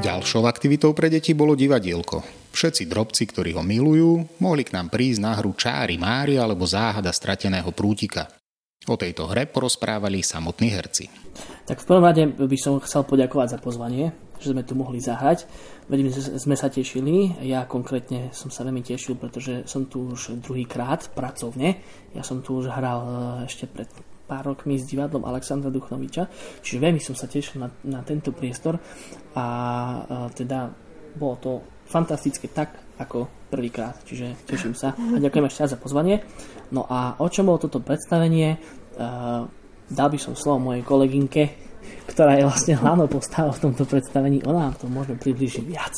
Ďalšou 0.00 0.48
aktivitou 0.48 0.96
pre 0.96 1.12
deti 1.12 1.36
bolo 1.36 1.54
divadielko. 1.54 2.24
Všetci 2.50 2.90
drobci, 2.90 3.30
ktorí 3.30 3.54
ho 3.54 3.62
milujú, 3.62 4.42
mohli 4.42 4.66
k 4.66 4.74
nám 4.74 4.90
prísť 4.90 5.20
na 5.22 5.38
hru 5.38 5.54
Čári 5.54 5.94
Mári 5.94 6.40
alebo 6.40 6.66
Záhada 6.66 7.14
strateného 7.14 7.70
prútika. 7.70 8.39
O 8.88 8.96
tejto 8.96 9.28
hre 9.28 9.44
porozprávali 9.44 10.24
samotní 10.24 10.72
herci. 10.72 11.12
Tak 11.68 11.84
v 11.84 11.88
prvom 11.88 12.00
rade 12.00 12.24
by 12.32 12.56
som 12.56 12.80
chcel 12.80 13.04
poďakovať 13.04 13.52
za 13.52 13.58
pozvanie, 13.60 14.08
že 14.40 14.56
sme 14.56 14.64
tu 14.64 14.72
mohli 14.72 14.96
zahrať. 14.96 15.44
Veľmi 15.92 16.08
sme 16.16 16.56
sa 16.56 16.72
tešili. 16.72 17.44
Ja 17.44 17.68
konkrétne 17.68 18.32
som 18.32 18.48
sa 18.48 18.64
veľmi 18.64 18.80
tešil, 18.80 19.20
pretože 19.20 19.68
som 19.68 19.84
tu 19.84 20.16
už 20.16 20.40
druhýkrát 20.40 21.12
pracovne. 21.12 21.76
Ja 22.16 22.24
som 22.24 22.40
tu 22.40 22.56
už 22.56 22.72
hral 22.72 23.00
e, 23.04 23.12
ešte 23.52 23.68
pred 23.68 23.84
pár 24.24 24.48
rokmi 24.48 24.80
s 24.80 24.88
divadlom 24.88 25.28
Alexandra 25.28 25.68
Duchnoviča, 25.68 26.32
čiže 26.64 26.80
veľmi 26.80 27.04
som 27.04 27.12
sa 27.12 27.28
tešil 27.28 27.60
na, 27.60 27.68
na 27.84 28.00
tento 28.00 28.32
priestor 28.32 28.80
a, 29.36 29.44
a 29.44 29.44
e, 29.44 30.32
teda 30.32 30.72
bolo 31.20 31.36
to 31.36 31.52
fantastické 31.84 32.48
tak, 32.48 32.89
ako 33.00 33.48
prvýkrát, 33.48 33.96
čiže 34.04 34.36
teším 34.44 34.76
sa 34.76 34.92
a 34.92 35.16
ďakujem 35.16 35.48
ešte 35.48 35.72
za 35.72 35.80
pozvanie. 35.80 36.20
No 36.70 36.84
a 36.86 37.16
o 37.18 37.26
čom 37.32 37.48
bolo 37.48 37.64
toto 37.64 37.80
predstavenie, 37.80 38.60
uh, 38.60 39.48
dal 39.88 40.08
by 40.12 40.18
som 40.20 40.36
slovo 40.36 40.70
mojej 40.70 40.84
kolegynke, 40.84 41.42
ktorá 42.06 42.36
je 42.36 42.46
vlastne 42.46 42.76
hlavnou 42.76 43.08
postavou 43.08 43.56
v 43.56 43.62
tomto 43.64 43.88
predstavení, 43.88 44.44
ona 44.44 44.70
nám 44.70 44.76
to 44.76 44.86
môže 44.86 45.16
približiť 45.16 45.64
viac. 45.64 45.96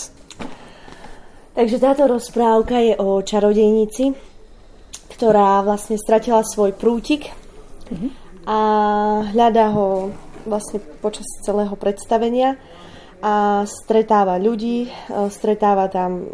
Takže 1.53 1.77
táto 1.77 2.09
rozprávka 2.09 2.81
je 2.81 2.97
o 2.97 3.21
čarodejnici, 3.21 4.17
ktorá 5.13 5.61
vlastne 5.61 6.01
stratila 6.01 6.41
svoj 6.41 6.73
prútik 6.73 7.29
a 8.49 8.59
hľadá 9.29 9.69
ho 9.77 10.09
vlastne 10.49 10.81
počas 11.05 11.29
celého 11.45 11.77
predstavenia 11.77 12.57
a 13.23 13.63
stretáva 13.69 14.41
ľudí, 14.43 14.89
e, 14.89 14.91
stretáva 15.31 15.87
tam 15.87 16.27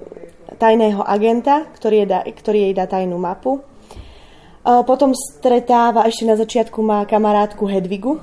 tajného 0.59 1.01
agenta, 1.07 1.65
ktorý, 1.73 2.03
je 2.03 2.07
da, 2.07 2.21
ktorý 2.27 2.59
jej 2.69 2.75
dá 2.75 2.91
tajnú 2.91 3.17
mapu. 3.17 3.63
Potom 4.63 5.17
stretáva, 5.17 6.05
ešte 6.05 6.29
na 6.29 6.37
začiatku 6.37 6.83
má 6.85 7.07
kamarátku 7.09 7.65
Hedvigu. 7.65 8.21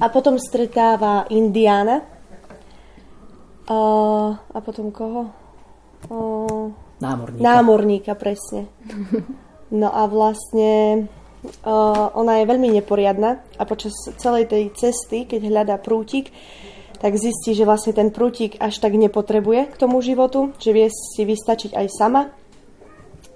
A 0.00 0.08
potom 0.08 0.40
stretáva 0.40 1.28
Indiana. 1.30 2.02
A 3.70 4.58
potom 4.58 4.90
koho? 4.90 5.30
Námorníka. 6.98 7.42
Námorníka, 7.44 8.12
presne. 8.18 8.66
No 9.70 9.92
a 9.94 10.10
vlastne 10.10 11.06
ona 12.16 12.42
je 12.42 12.50
veľmi 12.50 12.68
neporiadna 12.80 13.40
a 13.56 13.62
počas 13.64 13.94
celej 14.18 14.50
tej 14.50 14.74
cesty, 14.74 15.24
keď 15.24 15.40
hľadá 15.46 15.76
prútik, 15.78 16.34
tak 17.00 17.16
zistí, 17.16 17.56
že 17.56 17.64
vlastne 17.64 17.96
ten 17.96 18.12
prútik 18.12 18.60
až 18.60 18.76
tak 18.76 18.92
nepotrebuje 18.92 19.72
k 19.72 19.78
tomu 19.80 20.04
životu, 20.04 20.52
že 20.60 20.76
vie 20.76 20.92
si 20.92 21.24
vystačiť 21.24 21.72
aj 21.72 21.86
sama. 21.88 22.28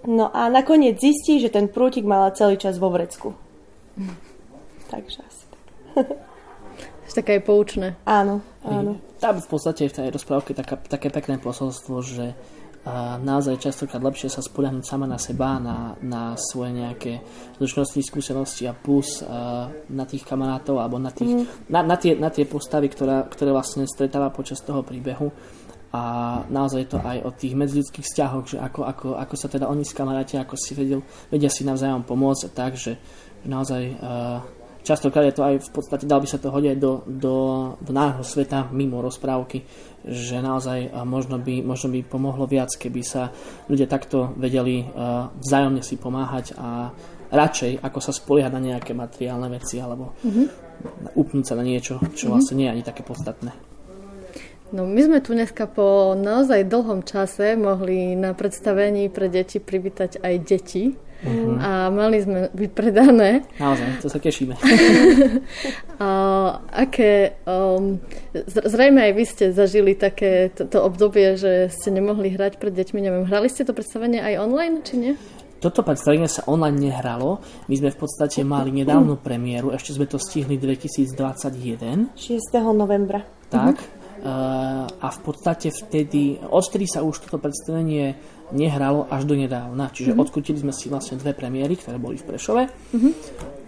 No 0.05 0.29
a 0.29 0.53
nakoniec 0.53 1.01
zistí, 1.01 1.41
že 1.41 1.49
ten 1.49 1.73
prútik 1.73 2.05
mala 2.05 2.29
celý 2.37 2.61
čas 2.61 2.77
vo 2.77 2.93
vrecku. 2.93 3.33
Takže 4.93 5.19
asi 5.25 5.45
tak. 5.49 5.65
Také 7.15 7.39
poučné. 7.39 7.95
Áno, 8.05 8.43
áno. 8.67 8.99
Tam 9.23 9.39
v 9.39 9.47
podstate 9.47 9.87
v 9.87 9.95
tej 9.95 10.09
rozprávke 10.11 10.51
taká, 10.51 10.75
také 10.75 11.15
pekné 11.15 11.39
posolstvo, 11.39 12.03
že 12.03 12.35
a 12.85 13.17
naozaj 13.17 13.65
častokrát 13.65 14.05
lepšie 14.05 14.29
sa 14.29 14.45
spoľahnúť 14.45 14.85
sama 14.85 15.09
na 15.09 15.17
seba, 15.17 15.57
na, 15.57 15.97
na 16.05 16.37
svoje 16.37 16.85
nejaké 16.85 17.25
zručnosti, 17.57 17.97
skúsenosti 18.05 18.69
a 18.69 18.77
plus 18.77 19.25
a 19.25 19.73
na 19.89 20.05
tých 20.05 20.29
kamarátov 20.29 20.77
alebo 20.77 21.01
na, 21.01 21.09
tých, 21.09 21.33
mm. 21.33 21.73
na, 21.73 21.81
na, 21.81 21.97
tie, 21.97 22.13
na 22.13 22.29
tie 22.29 22.45
postavy, 22.45 22.93
ktorá, 22.93 23.25
ktoré 23.25 23.57
vlastne 23.57 23.89
stretáva 23.89 24.29
počas 24.29 24.61
toho 24.61 24.85
príbehu 24.85 25.33
a 25.95 26.03
naozaj 26.51 26.81
je 26.85 26.91
to 26.91 26.99
aj 27.01 27.19
o 27.23 27.31
tých 27.31 27.55
medziludských 27.55 28.03
vzťahoch, 28.03 28.45
že 28.51 28.59
ako, 28.59 28.81
ako, 28.83 29.07
ako 29.15 29.35
sa 29.39 29.47
teda 29.47 29.71
oni 29.71 29.87
skamarátia, 29.87 30.43
ako 30.43 30.59
si 30.59 30.75
vedel, 30.75 31.01
vedia 31.31 31.47
si 31.47 31.63
navzájom 31.63 32.03
pomôcť, 32.03 32.51
tak, 32.51 32.75
že 32.75 32.99
naozaj 33.47 33.83
uh, 33.97 34.43
častokrát 34.85 35.25
je 35.27 35.35
to 35.35 35.43
aj 35.43 35.55
v 35.65 35.71
podstate, 35.73 36.05
dal 36.05 36.21
by 36.21 36.29
sa 36.29 36.37
to 36.37 36.53
hodiť 36.53 36.77
do, 36.77 37.03
do, 37.09 37.37
do 37.81 37.93
nášho 37.93 38.23
sveta 38.23 38.69
mimo 38.71 39.01
rozprávky, 39.01 39.65
že 40.05 40.45
naozaj 40.45 40.93
možno 41.09 41.41
by, 41.41 41.65
možno 41.65 41.89
by 41.89 42.05
pomohlo 42.05 42.45
viac, 42.45 42.69
keby 42.77 43.01
sa 43.01 43.33
ľudia 43.67 43.89
takto 43.89 44.37
vedeli 44.37 44.85
vzájomne 45.41 45.81
si 45.81 45.97
pomáhať 45.97 46.53
a 46.61 46.93
radšej 47.33 47.83
ako 47.83 47.99
sa 47.99 48.13
spoliehať 48.13 48.53
na 48.53 48.63
nejaké 48.63 48.93
materiálne 48.95 49.49
veci 49.51 49.81
alebo 49.81 50.15
mm-hmm. 50.23 50.47
upnúť 51.19 51.45
sa 51.49 51.59
na 51.59 51.65
niečo, 51.67 51.99
čo 52.13 52.29
mm-hmm. 52.29 52.31
vlastne 52.31 52.55
nie 52.55 52.67
je 52.69 52.75
ani 52.79 52.85
také 52.85 53.03
podstatné. 53.03 53.51
No 54.75 54.91
my 54.91 55.01
sme 55.07 55.19
tu 55.23 55.39
dneska 55.39 55.71
po 55.71 56.19
naozaj 56.19 56.67
dlhom 56.67 57.07
čase 57.07 57.55
mohli 57.55 58.19
na 58.19 58.35
predstavení 58.35 59.07
pre 59.07 59.31
deti 59.31 59.63
privítať 59.63 60.19
aj 60.19 60.35
deti. 60.43 60.85
Uh-huh. 61.25 61.57
A 61.57 61.89
mali 61.89 62.21
sme 62.21 62.53
vypredané. 62.53 63.49
Naozaj, 63.57 64.05
to 64.05 64.13
sa 64.13 64.21
tešíme. 64.21 64.55
a, 66.05 66.09
aké, 66.69 67.41
um, 67.49 67.97
zrejme 68.45 69.09
aj 69.09 69.13
vy 69.17 69.25
ste 69.25 69.45
zažili 69.57 69.97
také 69.97 70.53
to, 70.53 70.69
to 70.69 70.85
obdobie, 70.85 71.41
že 71.41 71.73
ste 71.73 71.89
nemohli 71.89 72.37
hrať 72.37 72.61
pred 72.61 72.77
deťmi. 72.77 73.01
Neviem, 73.01 73.25
hrali 73.25 73.49
ste 73.49 73.65
to 73.65 73.73
predstavenie 73.73 74.21
aj 74.21 74.45
online, 74.45 74.85
či 74.85 74.95
nie? 75.01 75.13
Toto 75.65 75.81
predstavenie 75.81 76.29
sa 76.29 76.45
online 76.45 76.93
nehralo. 76.93 77.41
My 77.73 77.75
sme 77.81 77.89
v 77.89 77.97
podstate 77.97 78.45
mali 78.45 78.69
nedávnu 78.69 79.17
premiéru, 79.17 79.73
ešte 79.73 79.97
sme 79.97 80.05
to 80.05 80.21
stihli 80.21 80.61
2021. 80.61 82.13
6. 82.13 82.77
novembra. 82.77 83.25
Tak. 83.49 84.05
Uh, 84.25 84.85
a 84.89 85.09
v 85.09 85.21
podstate 85.25 85.73
vtedy, 85.73 86.37
odtedy 86.37 86.85
sa 86.85 87.01
už 87.01 87.25
toto 87.25 87.41
predstavenie 87.41 88.13
nehralo 88.53 89.09
až 89.09 89.25
do 89.25 89.39
nedávna. 89.39 89.89
Čiže 89.89 90.13
mm-hmm. 90.13 90.25
odkutili 90.27 90.59
sme 90.61 90.73
si 90.75 90.93
vlastne 90.93 91.17
dve 91.17 91.33
premiéry, 91.33 91.79
ktoré 91.79 91.97
boli 91.97 92.21
v 92.21 92.29
Prešove. 92.29 92.63
Mm-hmm. 92.69 93.13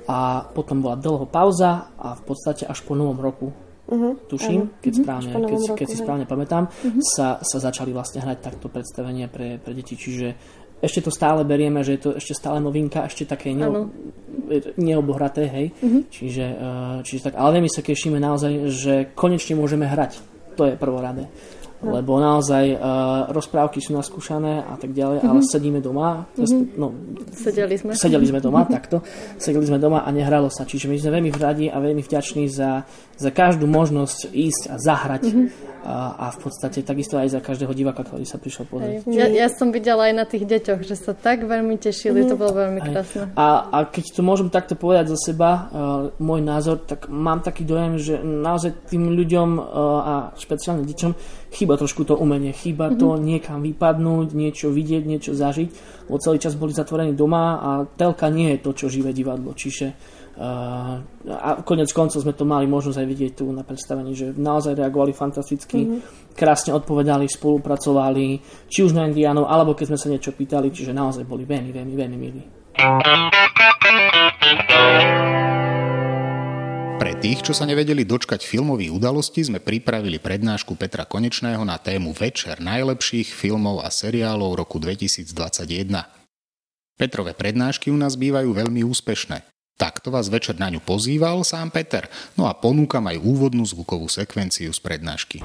A 0.07 0.45
potom 0.53 0.85
bola 0.85 1.01
dlho 1.01 1.27
pauza 1.27 1.95
a 1.97 2.15
v 2.15 2.23
podstate 2.23 2.69
až 2.69 2.85
po 2.85 2.93
novom 2.93 3.19
roku 3.19 3.51
Uh-huh, 3.87 4.19
tuším, 4.27 4.83
keď, 4.83 4.93
uh-huh, 4.99 5.03
správne, 5.07 5.31
keď, 5.31 5.43
roku, 5.47 5.79
keď 5.79 5.87
si 5.87 5.97
správne 6.03 6.27
pamätám, 6.27 6.67
uh-huh. 6.67 6.99
sa, 7.07 7.39
sa 7.39 7.59
začali 7.63 7.95
vlastne 7.95 8.19
hrať 8.19 8.43
takto 8.43 8.67
predstavenia 8.67 9.31
pre, 9.31 9.63
pre 9.63 9.79
deti. 9.79 9.95
Čiže 9.95 10.35
ešte 10.83 11.07
to 11.07 11.15
stále 11.15 11.47
berieme, 11.47 11.87
že 11.87 11.95
je 11.95 12.01
to 12.03 12.11
ešte 12.19 12.35
stále 12.35 12.59
novinka, 12.59 13.07
ešte 13.07 13.31
také 13.31 13.55
neo, 13.55 13.87
neobohraté, 14.75 15.47
hej. 15.47 15.67
Uh-huh. 15.79 16.03
Čiže, 16.11 16.47
uh, 16.51 16.99
čiže 17.07 17.31
tak, 17.31 17.39
ale 17.39 17.63
veľmi 17.63 17.71
sa 17.71 17.87
tešíme 17.87 18.19
naozaj, 18.19 18.53
že 18.75 18.95
konečne 19.15 19.55
môžeme 19.55 19.87
hrať. 19.87 20.19
To 20.59 20.67
je 20.67 20.75
prvoradé. 20.75 21.31
No. 21.85 21.93
Lebo 21.93 22.17
naozaj 22.17 22.73
uh, 22.73 23.29
rozprávky 23.37 23.85
sú 23.85 23.93
naskúšané 23.93 24.65
a 24.65 24.81
tak 24.81 24.97
ďalej, 24.97 25.21
mm-hmm. 25.21 25.31
ale 25.31 25.41
sedíme 25.45 25.81
doma. 25.85 26.25
Mm-hmm. 26.33 26.81
No, 26.81 26.97
sedeli 27.37 27.77
sme. 27.77 27.93
Sedeli 27.93 28.25
sme 28.25 28.41
doma, 28.41 28.65
takto. 28.77 29.05
Sedeli 29.37 29.69
sme 29.69 29.77
doma 29.77 30.01
a 30.01 30.09
nehralo 30.09 30.49
sa. 30.49 30.65
Čiže 30.65 30.89
my 30.89 30.97
sme 30.97 31.11
veľmi 31.21 31.31
radi 31.37 31.67
a 31.69 31.77
veľmi 31.77 32.01
vďační 32.01 32.49
za, 32.49 32.89
za 33.21 33.31
každú 33.31 33.69
možnosť 33.69 34.33
ísť 34.33 34.63
a 34.73 34.77
zahrať. 34.81 35.25
Mm-hmm 35.29 35.77
a, 35.87 35.97
a 36.19 36.27
v 36.35 36.39
podstate 36.43 36.83
takisto 36.83 37.15
aj 37.15 37.39
za 37.39 37.41
každého 37.41 37.71
diváka, 37.71 38.03
ktorý 38.03 38.27
sa 38.27 38.43
prišiel 38.43 38.67
pozrieť. 38.67 39.07
Ja, 39.07 39.31
ja 39.31 39.47
som 39.47 39.71
videla 39.71 40.11
aj 40.11 40.15
na 40.19 40.27
tých 40.27 40.43
deťoch, 40.43 40.83
že 40.83 40.99
sa 40.99 41.15
tak 41.15 41.47
veľmi 41.47 41.79
tešili, 41.79 42.27
mm. 42.27 42.29
to 42.29 42.35
bolo 42.35 42.53
veľmi 42.67 42.81
krásne. 42.83 43.31
A, 43.39 43.71
a 43.71 43.79
keď 43.87 44.19
to 44.19 44.21
môžem 44.27 44.51
takto 44.51 44.75
povedať 44.75 45.15
za 45.15 45.31
seba, 45.31 45.51
uh, 45.55 45.63
môj 46.19 46.43
názor, 46.43 46.83
tak 46.83 47.07
mám 47.07 47.39
taký 47.47 47.63
dojem, 47.63 48.03
že 48.03 48.19
naozaj 48.19 48.91
tým 48.91 49.15
ľuďom 49.15 49.49
uh, 49.55 49.63
a 50.03 50.15
špeciálne 50.35 50.83
deťom 50.83 51.13
chýba 51.55 51.66
trošku 51.75 52.07
to 52.07 52.15
umenie, 52.15 52.55
chýba 52.55 52.95
mm-hmm. 52.95 53.03
to 53.03 53.09
mhm. 53.19 53.23
niekam 53.27 53.59
vypadnúť, 53.67 54.27
niečo 54.31 54.71
vidieť, 54.71 55.03
niečo 55.03 55.35
zažiť, 55.35 55.69
lebo 56.07 56.23
celý 56.23 56.39
čas 56.39 56.55
boli 56.55 56.71
zatvorení 56.71 57.19
doma 57.19 57.59
a 57.59 57.71
telka 57.99 58.31
nie 58.31 58.55
je 58.55 58.63
to, 58.63 58.71
čo 58.79 58.87
živé 58.87 59.11
divadlo, 59.11 59.51
čiže 59.51 60.15
a 60.37 61.65
konec 61.65 61.89
koncov 61.97 62.21
sme 62.21 62.37
to 62.37 62.45
mali 62.45 62.69
možnosť 62.69 63.01
aj 63.01 63.09
vidieť 63.09 63.33
tu 63.41 63.49
na 63.57 63.65
predstavení, 63.65 64.13
že 64.13 64.37
naozaj 64.37 64.77
reagovali 64.77 65.17
fantasticky, 65.17 65.81
mm-hmm. 65.81 66.37
krásne 66.37 66.77
odpovedali, 66.77 67.25
spolupracovali, 67.25 68.37
či 68.69 68.85
už 68.85 68.93
na 68.93 69.09
Indiánov, 69.09 69.49
alebo 69.49 69.73
keď 69.73 69.97
sme 69.97 69.99
sa 69.99 70.13
niečo 70.13 70.37
pýtali, 70.37 70.69
čiže 70.69 70.93
naozaj 70.93 71.25
boli 71.25 71.49
veľmi, 71.49 71.73
veľmi, 71.73 71.95
veľmi 71.97 72.19
milí. 72.21 72.43
Pre 76.97 77.13
tých, 77.21 77.45
čo 77.45 77.53
sa 77.53 77.69
nevedeli 77.69 78.09
dočkať 78.09 78.41
filmových 78.41 78.89
udalostí, 78.89 79.45
sme 79.45 79.61
pripravili 79.61 80.17
prednášku 80.17 80.81
Petra 80.81 81.05
Konečného 81.05 81.61
na 81.61 81.77
tému 81.77 82.17
Večer 82.17 82.57
najlepších 82.57 83.37
filmov 83.37 83.85
a 83.85 83.93
seriálov 83.93 84.57
roku 84.57 84.81
2021. 84.81 85.93
Petrové 86.97 87.37
prednášky 87.37 87.93
u 87.93 88.01
nás 88.01 88.17
bývajú 88.17 88.49
veľmi 88.49 88.81
úspešné. 88.81 89.45
Takto 89.77 90.09
vás 90.09 90.33
večer 90.33 90.57
na 90.57 90.73
ňu 90.73 90.81
pozýval 90.81 91.45
sám 91.45 91.69
Peter, 91.69 92.09
no 92.33 92.49
a 92.49 92.57
ponúkam 92.57 93.05
aj 93.05 93.21
úvodnú 93.21 93.69
zvukovú 93.69 94.09
sekvenciu 94.09 94.73
z 94.73 94.81
prednášky. 94.81 95.45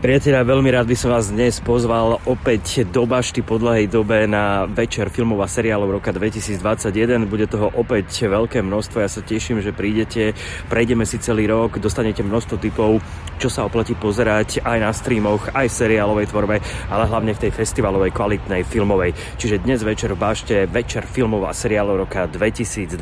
Priatelia, 0.00 0.48
veľmi 0.48 0.72
rád 0.72 0.88
by 0.88 0.96
som 0.96 1.12
vás 1.12 1.28
dnes 1.28 1.60
pozval 1.60 2.24
opäť 2.24 2.88
do 2.88 3.04
Bašty 3.04 3.44
po 3.44 3.60
dlhej 3.60 3.84
dobe 3.84 4.24
na 4.24 4.64
večer 4.64 5.12
filmov 5.12 5.44
a 5.44 5.44
seriálov 5.44 6.00
roka 6.00 6.08
2021. 6.08 7.28
Bude 7.28 7.44
toho 7.44 7.68
opäť 7.76 8.24
veľké 8.24 8.64
množstvo, 8.64 8.96
ja 8.96 9.12
sa 9.12 9.20
teším, 9.20 9.60
že 9.60 9.76
prídete, 9.76 10.32
prejdeme 10.72 11.04
si 11.04 11.20
celý 11.20 11.52
rok, 11.52 11.76
dostanete 11.76 12.24
množstvo 12.24 12.56
typov, 12.56 13.04
čo 13.36 13.52
sa 13.52 13.68
oplatí 13.68 13.92
pozerať 13.92 14.64
aj 14.64 14.78
na 14.80 14.88
streamoch, 14.88 15.52
aj 15.52 15.68
v 15.68 15.78
seriálovej 15.84 16.32
tvorbe, 16.32 16.64
ale 16.88 17.04
hlavne 17.04 17.36
v 17.36 17.42
tej 17.44 17.52
festivalovej 17.52 18.16
kvalitnej 18.16 18.64
filmovej. 18.64 19.36
Čiže 19.36 19.68
dnes 19.68 19.84
večer 19.84 20.16
v 20.16 20.18
Bašte, 20.24 20.64
večer 20.64 21.04
filmov 21.04 21.44
a 21.44 21.52
seriálov 21.52 22.08
roka 22.08 22.24
2021. 22.24 22.96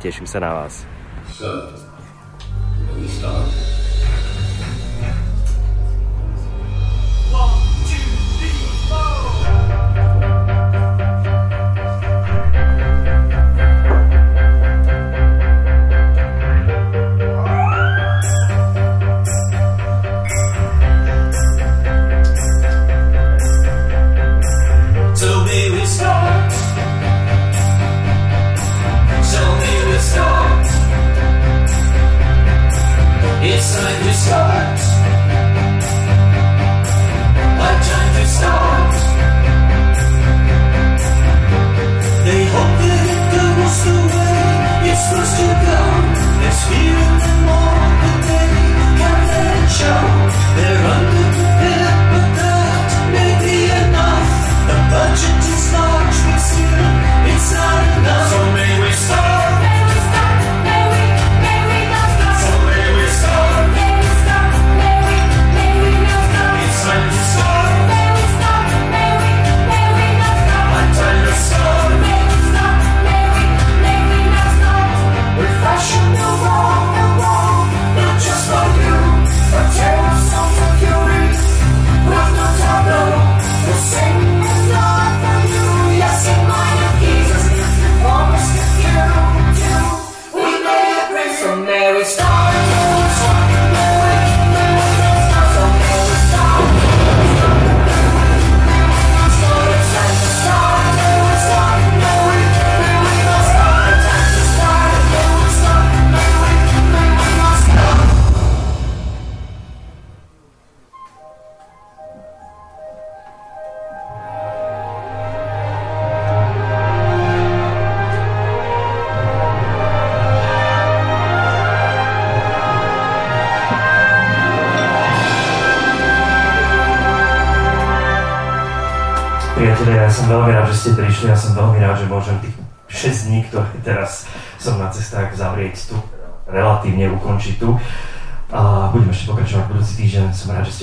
Teším 0.00 0.24
sa 0.24 0.40
na 0.40 0.64
vás. 0.64 0.88
So, 1.36 1.52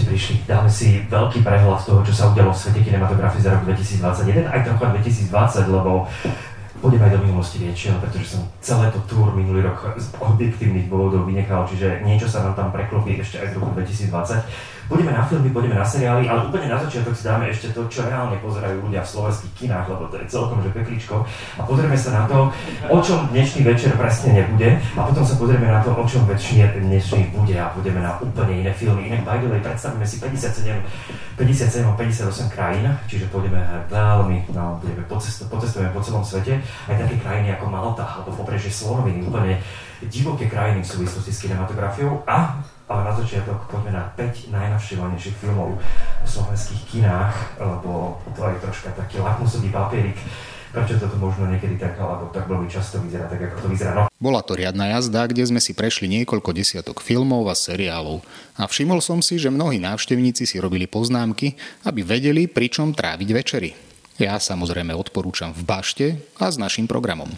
prišli. 0.09 0.41
Dáme 0.49 0.65
si 0.65 1.05
veľký 1.05 1.45
prehľad 1.45 1.85
toho, 1.85 2.01
čo 2.01 2.13
sa 2.17 2.33
udialo 2.33 2.49
v 2.49 2.57
svete 2.57 2.81
kinematografie 2.81 3.45
za 3.45 3.53
rok 3.53 3.69
2021, 3.69 4.49
aj 4.49 4.59
trochu 4.65 4.83
2020, 5.29 5.69
lebo 5.69 6.09
pôjdem 6.81 7.01
aj 7.05 7.11
do 7.13 7.19
minulosti 7.21 7.61
väčšieho, 7.61 8.01
pretože 8.01 8.33
som 8.33 8.41
celé 8.63 8.89
to 8.89 8.99
tour 9.05 9.29
minulý 9.37 9.69
rok 9.69 9.93
z 9.99 10.09
objektívnych 10.17 10.89
dôvodov 10.89 11.29
vynechal, 11.29 11.67
čiže 11.69 12.01
niečo 12.01 12.25
sa 12.25 12.41
nám 12.41 12.57
tam 12.57 12.73
preklopí 12.73 13.21
ešte 13.21 13.37
aj 13.37 13.53
z 13.53 13.53
roku 13.61 13.69
2020. 13.77 14.78
Pôjdeme 14.89 15.13
na 15.13 15.21
filmy, 15.21 15.53
pôjdeme 15.53 15.77
na 15.77 15.85
seriály, 15.85 16.25
ale 16.25 16.49
úplne 16.49 16.65
na 16.65 16.81
začiatok 16.81 17.13
si 17.13 17.21
dáme 17.21 17.45
ešte 17.45 17.69
to, 17.77 17.85
čo 17.93 18.09
reálne 18.09 18.41
pozerajú 18.41 18.81
ľudia 18.81 19.05
v 19.05 19.11
slovenských 19.13 19.53
kinách, 19.53 19.85
lebo 19.85 20.09
to 20.09 20.17
je 20.17 20.25
celkom 20.25 20.65
že 20.65 20.73
pekličko. 20.73 21.21
A 21.55 21.61
pozrieme 21.61 21.93
sa 21.93 22.09
na 22.17 22.23
to, 22.25 22.49
o 22.89 22.97
čom 22.97 23.29
dnešný 23.29 23.69
večer 23.69 23.93
presne 23.93 24.41
nebude 24.41 24.81
a 24.97 25.05
potom 25.05 25.21
sa 25.21 25.37
pozrieme 25.37 25.69
na 25.69 25.85
to, 25.85 25.93
o 25.93 26.03
čom 26.09 26.25
väčšine 26.25 26.81
dnešný 26.81 27.37
bude 27.37 27.53
a 27.53 27.69
budeme 27.77 28.01
na 28.01 28.17
úplne 28.17 28.65
iné 28.65 28.73
filmy. 28.73 29.13
Inak 29.13 29.21
by 29.29 29.37
the 29.37 29.53
way, 29.53 29.61
predstavíme 29.61 30.01
si 30.09 30.17
57, 30.17 30.73
57 31.37 31.85
58 31.85 32.49
krajín, 32.49 32.89
čiže 33.05 33.29
pôjdeme 33.29 33.61
veľmi, 33.93 34.49
no, 34.57 34.81
budeme 34.81 35.05
pocestu, 35.05 35.45
pocestujeme 35.53 35.93
po 35.93 36.01
celom 36.01 36.25
svete, 36.25 36.65
aj 36.89 36.97
také 36.97 37.21
krajiny 37.21 37.53
ako 37.53 37.69
Malta 37.69 38.09
alebo 38.09 38.33
pobrežie 38.41 38.73
Slonoviny, 38.73 39.21
úplne 39.21 39.61
divoké 40.09 40.49
krajiny 40.49 40.81
v 40.81 40.89
súvislosti 40.97 41.29
s 41.29 41.41
kinematografiou 41.45 42.25
a 42.25 42.57
na 42.89 43.13
začiatok 43.13 43.69
poďme 43.69 43.93
na 43.93 44.09
5 44.17 44.49
najnavštevovanejších 44.49 45.37
filmov 45.37 45.77
v 46.25 46.27
slovenských 46.27 46.81
kinách, 46.89 47.61
lebo 47.61 48.17
to 48.33 48.41
je 48.41 48.55
troška 48.65 48.89
taký 48.97 49.21
lakmusový 49.21 49.69
papierik, 49.69 50.17
prečo 50.73 50.97
toto 50.97 51.17
možno 51.21 51.49
niekedy 51.49 51.77
tak, 51.77 51.97
alebo 52.01 52.33
tak 52.33 52.49
veľmi 52.49 52.69
často 52.69 52.97
vyzerá 53.01 53.29
tak, 53.29 53.41
ako 53.45 53.57
to 53.65 53.67
vyzerá. 53.69 53.93
No. 53.93 54.09
Bola 54.17 54.41
to 54.41 54.57
riadna 54.57 54.97
jazda, 54.97 55.29
kde 55.29 55.45
sme 55.45 55.61
si 55.61 55.77
prešli 55.77 56.09
niekoľko 56.09 56.49
desiatok 56.53 57.01
filmov 57.01 57.45
a 57.49 57.55
seriálov. 57.57 58.25
A 58.57 58.65
všimol 58.65 59.01
som 59.01 59.21
si, 59.21 59.37
že 59.37 59.53
mnohí 59.53 59.77
návštevníci 59.77 60.49
si 60.49 60.57
robili 60.57 60.89
poznámky, 60.89 61.55
aby 61.85 62.01
vedeli, 62.01 62.49
pričom 62.49 62.93
tráviť 62.97 63.29
večery. 63.31 63.71
Ja 64.19 64.35
samozrejme 64.35 64.91
odporúčam 64.91 65.55
v 65.55 65.63
bašte 65.63 66.07
a 66.35 66.51
s 66.51 66.59
našim 66.59 66.91
programom. 66.91 67.31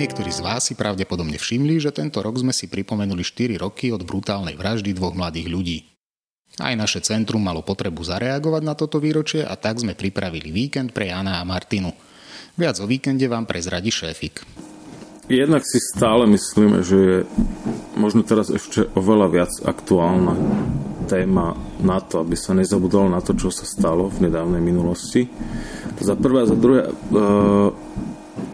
Niektorí 0.00 0.32
z 0.32 0.40
vás 0.40 0.64
si 0.64 0.72
pravdepodobne 0.72 1.36
všimli, 1.36 1.76
že 1.76 1.92
tento 1.92 2.24
rok 2.24 2.40
sme 2.40 2.56
si 2.56 2.72
pripomenuli 2.72 3.20
4 3.20 3.60
roky 3.60 3.92
od 3.92 4.00
brutálnej 4.00 4.56
vraždy 4.56 4.96
dvoch 4.96 5.12
mladých 5.12 5.52
ľudí. 5.52 5.78
Aj 6.56 6.72
naše 6.72 7.04
centrum 7.04 7.44
malo 7.44 7.60
potrebu 7.60 8.00
zareagovať 8.00 8.62
na 8.64 8.72
toto 8.72 8.96
výročie 8.96 9.44
a 9.44 9.52
tak 9.60 9.76
sme 9.76 9.92
pripravili 9.92 10.48
víkend 10.48 10.96
pre 10.96 11.12
Jana 11.12 11.36
a 11.36 11.44
Martinu. 11.44 11.92
Viac 12.56 12.80
o 12.80 12.88
víkende 12.88 13.28
vám 13.28 13.44
prezradí 13.44 13.92
šéfik. 13.92 14.40
Jednak 15.28 15.68
si 15.68 15.76
stále 15.92 16.24
myslíme, 16.32 16.80
že 16.80 16.96
je 16.96 17.18
možno 18.00 18.24
teraz 18.24 18.48
ešte 18.48 18.88
oveľa 18.96 19.28
viac 19.28 19.52
aktuálna 19.60 20.32
téma 21.12 21.60
na 21.84 22.00
to, 22.00 22.24
aby 22.24 22.40
sa 22.40 22.56
nezabudalo 22.56 23.12
na 23.12 23.20
to, 23.20 23.36
čo 23.36 23.52
sa 23.52 23.68
stalo 23.68 24.08
v 24.08 24.32
nedávnej 24.32 24.64
minulosti. 24.64 25.28
Za 26.00 26.16
prvé 26.16 26.48
a 26.48 26.48
za 26.48 26.56
druhé, 26.56 26.88
e, 26.88 26.92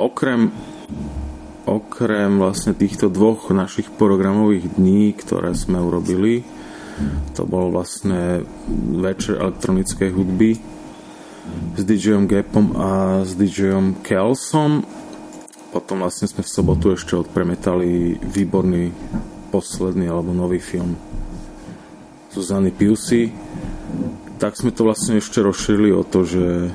okrem 0.03 0.51
okrem 1.67 2.39
vlastne 2.39 2.73
týchto 2.73 3.11
dvoch 3.11 3.51
našich 3.51 3.91
programových 3.91 4.79
dní, 4.79 5.13
ktoré 5.19 5.53
sme 5.59 5.83
urobili, 5.83 6.47
to 7.37 7.45
bol 7.45 7.69
vlastne 7.69 8.47
večer 8.97 9.37
elektronickej 9.37 10.09
hudby 10.15 10.57
s 11.77 11.83
DJom 11.85 12.25
Gapom 12.25 12.73
a 12.79 12.89
s 13.27 13.37
DJom 13.37 14.01
Kelsom. 14.01 14.87
Potom 15.75 16.01
vlastne 16.01 16.25
sme 16.31 16.41
v 16.41 16.49
sobotu 16.49 16.97
ešte 16.97 17.19
odpremetali 17.19 18.17
výborný 18.17 18.95
posledný 19.53 20.09
alebo 20.09 20.33
nový 20.33 20.57
film 20.57 20.97
Zuzany 22.33 22.73
Piusy. 22.73 23.29
Tak 24.41 24.57
sme 24.57 24.73
to 24.73 24.89
vlastne 24.89 25.21
ešte 25.21 25.45
rozšírili 25.45 25.93
o 25.93 26.01
to, 26.01 26.25
že 26.25 26.73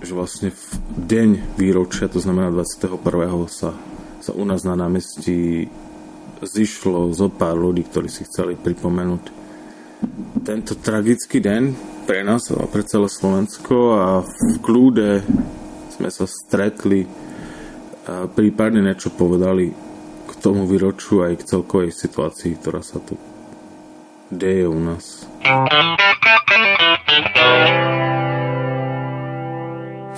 že 0.00 0.12
vlastne 0.16 0.48
v 0.50 0.64
deň 1.06 1.28
výročia, 1.60 2.08
to 2.08 2.20
znamená 2.20 2.48
21. 2.52 2.96
sa, 3.52 3.76
sa 4.20 4.32
u 4.32 4.44
nás 4.48 4.64
na 4.64 4.74
námestí 4.76 5.68
zišlo 6.40 7.12
zo 7.12 7.28
pár 7.28 7.60
ľudí, 7.60 7.84
ktorí 7.84 8.08
si 8.08 8.24
chceli 8.24 8.56
pripomenúť 8.56 9.22
tento 10.40 10.72
tragický 10.80 11.44
deň 11.44 11.62
pre 12.08 12.24
nás 12.24 12.48
a 12.48 12.64
pre 12.64 12.80
celé 12.82 13.12
Slovensko 13.12 13.76
a 14.00 14.24
v 14.24 14.56
kľúde 14.64 15.20
sme 15.92 16.08
sa 16.08 16.24
stretli 16.24 17.04
a 18.08 18.24
prípadne 18.24 18.80
niečo 18.80 19.12
povedali 19.12 19.68
k 20.24 20.32
tomu 20.40 20.64
výročiu 20.64 21.28
aj 21.28 21.44
k 21.44 21.46
celkovej 21.46 21.92
situácii, 21.92 22.56
ktorá 22.56 22.80
sa 22.80 22.96
tu 23.04 23.20
deje 24.32 24.64
u 24.64 24.80
nás. 24.80 25.28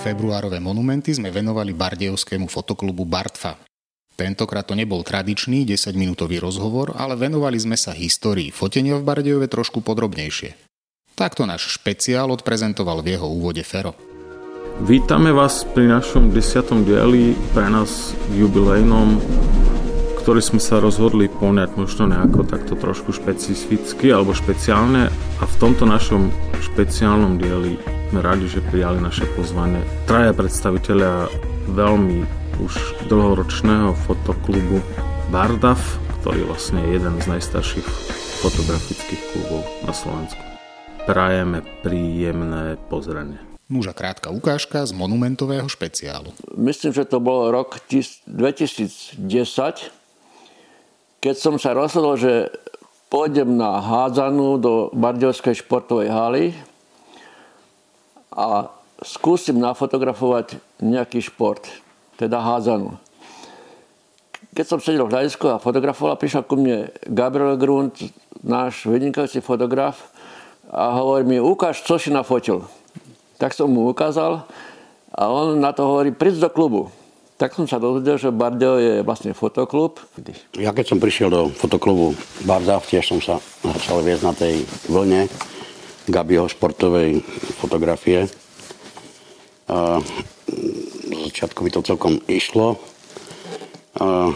Februárové 0.03 0.59
monumenty 0.59 1.15
sme 1.15 1.31
venovali 1.31 1.71
bardejovskému 1.71 2.51
fotoklubu 2.51 3.07
Bartfa. 3.07 3.55
Tentokrát 4.19 4.67
to 4.67 4.75
nebol 4.75 4.99
tradičný 4.99 5.63
10-minútový 5.63 6.43
rozhovor, 6.43 6.91
ale 6.99 7.15
venovali 7.15 7.55
sme 7.55 7.79
sa 7.79 7.95
histórii 7.95 8.51
fotenia 8.51 8.99
v 8.99 9.07
Bardejove 9.07 9.47
trošku 9.47 9.79
podrobnejšie. 9.79 10.59
Takto 11.15 11.47
náš 11.47 11.79
špeciál 11.79 12.27
odprezentoval 12.35 12.99
v 12.99 13.15
jeho 13.15 13.31
úvode 13.31 13.63
Fero. 13.63 13.95
Vítame 14.83 15.31
vás 15.31 15.63
pri 15.71 15.87
našom 15.87 16.35
desiatom 16.35 16.83
dieli, 16.83 17.31
pre 17.55 17.71
nás 17.71 18.11
jubilejnom, 18.35 19.23
ktorý 20.19 20.43
sme 20.43 20.59
sa 20.59 20.83
rozhodli 20.83 21.31
poňať 21.31 21.79
možno 21.79 22.11
nejako 22.11 22.43
takto 22.43 22.75
trošku 22.75 23.15
špecificky 23.15 24.11
alebo 24.11 24.35
špeciálne 24.35 25.07
a 25.39 25.43
v 25.47 25.55
tomto 25.63 25.87
našom 25.87 26.27
špeciálnom 26.59 27.39
dieli 27.39 28.02
sme 28.13 28.29
radi, 28.29 28.45
že 28.45 28.61
prijali 28.69 29.01
naše 29.01 29.25
pozvanie. 29.33 29.81
Traja 30.05 30.37
predstaviteľia 30.37 31.33
veľmi 31.73 32.21
už 32.61 33.09
dlhoročného 33.09 33.97
fotoklubu 34.05 34.85
Bardav, 35.33 35.81
ktorý 36.21 36.45
vlastne 36.45 36.85
je 36.85 37.01
jeden 37.01 37.17
z 37.17 37.25
najstarších 37.25 37.89
fotografických 38.45 39.17
klubov 39.33 39.65
na 39.89 39.97
Slovensku. 39.97 40.37
Prajeme 41.09 41.65
príjemné 41.81 42.77
pozrenie. 42.85 43.41
Núža 43.65 43.97
krátka 43.97 44.29
ukážka 44.29 44.85
z 44.85 44.93
monumentového 44.93 45.65
špeciálu. 45.65 46.37
Myslím, 46.53 46.93
že 46.93 47.09
to 47.09 47.17
bol 47.17 47.49
rok 47.49 47.81
2010, 47.89 49.17
keď 51.17 51.33
som 51.33 51.57
sa 51.57 51.73
rozhodol, 51.73 52.13
že 52.21 52.53
pôjdem 53.09 53.57
na 53.57 53.81
hádzanú 53.81 54.61
do 54.61 54.93
Bardejovskej 54.93 55.65
športovej 55.65 56.13
haly 56.13 56.53
a 58.33 58.73
skúsim 59.05 59.61
nafotografovať 59.61 60.57
nejaký 60.81 61.21
šport, 61.21 61.65
teda 62.17 62.41
hádzanú. 62.41 62.97
Keď 64.53 64.65
som 64.69 64.77
sedel 64.77 65.09
v 65.09 65.13
hľadisku 65.17 65.49
a 65.49 65.61
fotografoval, 65.61 66.17
prišiel 66.17 66.45
ku 66.45 66.57
mne 66.57 66.93
Gabriel 67.09 67.57
Grund, 67.57 67.97
náš 68.45 68.85
vynikajúci 68.85 69.41
fotograf 69.41 70.13
a 70.69 70.93
hovorí 71.01 71.25
mi, 71.25 71.37
ukáž, 71.41 71.81
čo 71.81 71.97
si 71.97 72.13
nafotil. 72.13 72.61
Tak 73.41 73.57
som 73.57 73.69
mu 73.69 73.89
ukázal 73.89 74.45
a 75.13 75.21
on 75.29 75.57
na 75.57 75.73
to 75.73 75.85
hovorí, 75.89 76.13
príď 76.13 76.45
do 76.45 76.49
klubu. 76.53 76.81
Tak 77.41 77.57
som 77.57 77.65
sa 77.65 77.81
dozvedel, 77.81 78.21
že 78.21 78.29
Bardeo 78.29 78.77
je 78.77 79.01
vlastne 79.01 79.33
fotoklub. 79.33 79.97
Ja 80.53 80.69
keď 80.69 80.93
som 80.93 81.01
prišiel 81.01 81.33
do 81.33 81.41
fotoklubu 81.49 82.13
Barda, 82.45 82.77
tiež 82.77 83.09
som 83.09 83.19
sa 83.19 83.41
začal 83.65 84.05
viesť 84.05 84.23
na 84.23 84.33
tej 84.37 84.53
vlne 84.85 85.25
Gabiho 86.07 86.47
športovej 86.51 87.23
fotografie. 87.59 88.27
A 89.67 90.03
začiatku 91.33 91.65
mi 91.65 91.73
to 91.73 91.81
celkom 91.81 92.21
išlo. 92.29 92.77
A 93.97 94.29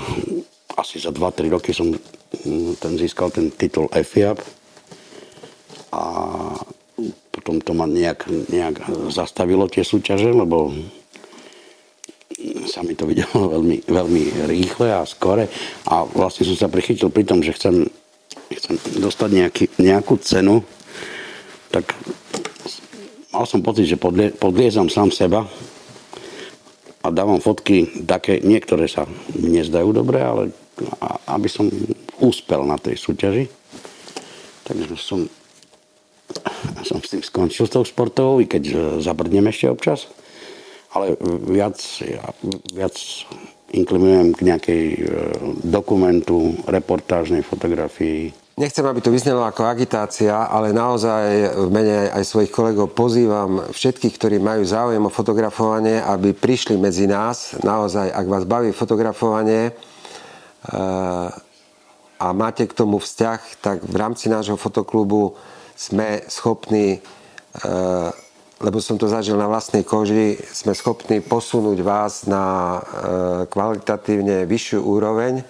asi 0.82 0.98
za 0.98 1.14
2-3 1.14 1.54
roky 1.54 1.72
som 1.78 1.94
mm, 1.94 2.82
ten 2.82 2.98
získal 2.98 3.30
ten 3.30 3.54
titul 3.54 3.86
EFIAP 3.94 4.42
a 5.94 6.04
potom 7.32 7.62
to 7.62 7.72
ma 7.78 7.86
nejak, 7.86 8.26
nejak 8.50 8.82
zastavilo 9.14 9.70
tie 9.70 9.86
súťaže, 9.86 10.34
lebo 10.34 10.74
sa 12.66 12.82
mi 12.82 12.98
to 12.98 13.06
videlo 13.06 13.48
veľmi, 13.56 13.86
veľmi 13.86 14.24
rýchle 14.50 14.90
a 14.90 15.06
skore 15.06 15.48
a 15.86 16.02
vlastne 16.02 16.50
som 16.50 16.58
sa 16.58 16.68
prichytil 16.68 17.14
pri 17.14 17.24
tom, 17.30 17.46
že 17.46 17.54
chcem, 17.54 17.88
chcem 18.52 18.76
dostať 19.00 19.30
nejaký, 19.32 19.66
nejakú 19.80 20.18
cenu 20.22 20.66
tak 21.72 21.92
mal 23.32 23.46
som 23.46 23.62
pocit, 23.62 23.86
že 23.88 24.00
podlie, 24.00 24.32
podliezam 24.34 24.88
sám 24.88 25.12
seba 25.12 25.46
a 27.04 27.08
dávam 27.14 27.40
fotky 27.40 28.04
také, 28.04 28.44
niektoré 28.44 28.90
sa 28.90 29.08
mi 29.36 29.60
nezdajú 29.62 29.90
dobre, 29.96 30.20
ale 30.20 30.52
aby 31.28 31.48
som 31.50 31.70
úspel 32.22 32.66
na 32.66 32.78
tej 32.78 32.98
súťaži. 32.98 33.46
Takže 34.68 34.96
som, 35.00 35.26
som 36.84 37.00
s 37.00 37.10
tým 37.14 37.24
skončil 37.24 37.66
s 37.66 37.74
tou 37.74 37.86
sportovou, 37.88 38.44
i 38.44 38.46
keď 38.46 39.00
zabrdnem 39.00 39.48
ešte 39.48 39.72
občas. 39.72 40.12
Ale 40.92 41.16
viac, 41.48 41.80
viac 42.74 42.96
inklinujem 43.72 44.32
k 44.36 44.40
nejakej 44.48 44.84
e, 44.96 45.00
dokumentu, 45.68 46.56
reportážnej 46.68 47.44
fotografii. 47.44 48.32
Nechcem, 48.58 48.82
aby 48.90 49.06
to 49.06 49.14
vyznelo 49.14 49.46
ako 49.46 49.70
agitácia, 49.70 50.34
ale 50.34 50.74
naozaj 50.74 51.54
v 51.62 51.70
mene 51.70 52.10
aj 52.10 52.26
svojich 52.26 52.50
kolegov 52.50 52.90
pozývam 52.90 53.62
všetkých, 53.70 54.18
ktorí 54.18 54.42
majú 54.42 54.66
záujem 54.66 55.06
o 55.06 55.14
fotografovanie, 55.14 56.02
aby 56.02 56.34
prišli 56.34 56.74
medzi 56.74 57.06
nás. 57.06 57.54
Naozaj, 57.62 58.10
ak 58.10 58.26
vás 58.26 58.50
baví 58.50 58.74
fotografovanie 58.74 59.70
e, 59.70 59.72
a 62.18 62.28
máte 62.34 62.66
k 62.66 62.74
tomu 62.74 62.98
vzťah, 62.98 63.62
tak 63.62 63.86
v 63.86 63.94
rámci 63.94 64.26
nášho 64.26 64.58
fotoklubu 64.58 65.38
sme 65.78 66.26
schopní 66.26 66.98
e, 66.98 67.00
lebo 68.58 68.82
som 68.82 68.98
to 68.98 69.06
zažil 69.06 69.38
na 69.38 69.46
vlastnej 69.46 69.86
koži, 69.86 70.34
sme 70.50 70.74
schopní 70.74 71.22
posunúť 71.22 71.78
vás 71.86 72.26
na 72.26 72.42
e, 72.42 72.80
kvalitatívne 73.54 74.50
vyššiu 74.50 74.82
úroveň 74.82 75.46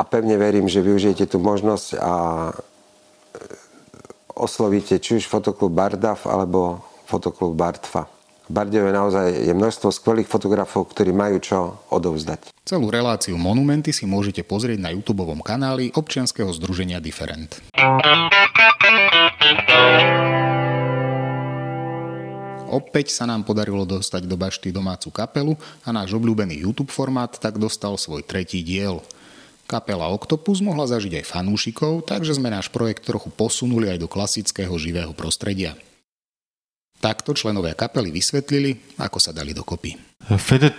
a 0.00 0.02
pevne 0.08 0.40
verím, 0.40 0.64
že 0.64 0.80
využijete 0.80 1.28
tú 1.28 1.36
možnosť 1.44 2.00
a 2.00 2.12
e, 2.48 2.52
oslovíte 4.32 4.96
či 4.96 5.20
už 5.20 5.28
fotoklub 5.28 5.76
Bardav 5.76 6.24
alebo 6.24 6.80
fotoklub 7.04 7.52
Bartfa. 7.52 8.08
V 8.50 8.58
naozaj 8.66 9.46
je 9.46 9.54
množstvo 9.54 9.94
skvelých 9.94 10.26
fotografov, 10.26 10.90
ktorí 10.90 11.14
majú 11.14 11.38
čo 11.38 11.58
odovzdať. 11.86 12.50
Celú 12.66 12.90
reláciu 12.90 13.38
Monumenty 13.38 13.94
si 13.94 14.10
môžete 14.10 14.42
pozrieť 14.42 14.82
na 14.82 14.90
YouTube 14.90 15.22
kanáli 15.46 15.94
občianskeho 15.94 16.50
združenia 16.58 16.98
Different. 16.98 17.62
Opäť 22.70 23.14
sa 23.14 23.30
nám 23.30 23.46
podarilo 23.46 23.86
dostať 23.86 24.26
do 24.26 24.34
bašty 24.34 24.74
domácu 24.74 25.14
kapelu 25.14 25.54
a 25.86 25.94
náš 25.94 26.10
obľúbený 26.18 26.66
YouTube 26.66 26.90
formát 26.90 27.30
tak 27.30 27.54
dostal 27.54 27.94
svoj 27.94 28.26
tretí 28.26 28.66
diel. 28.66 28.98
Kapela 29.70 30.10
Octopus 30.10 30.58
mohla 30.58 30.90
zažiť 30.90 31.22
aj 31.22 31.30
fanúšikov, 31.30 32.02
takže 32.02 32.34
sme 32.34 32.50
náš 32.50 32.66
projekt 32.74 33.06
trochu 33.06 33.30
posunuli 33.30 33.86
aj 33.86 34.02
do 34.02 34.10
klasického 34.10 34.74
živého 34.74 35.14
prostredia. 35.14 35.78
Takto 36.98 37.32
členovia 37.38 37.78
kapely 37.78 38.10
vysvetlili, 38.10 38.98
ako 38.98 39.22
sa 39.22 39.30
dali 39.30 39.54
dokopy. 39.54 39.94
Fede, 40.42 40.74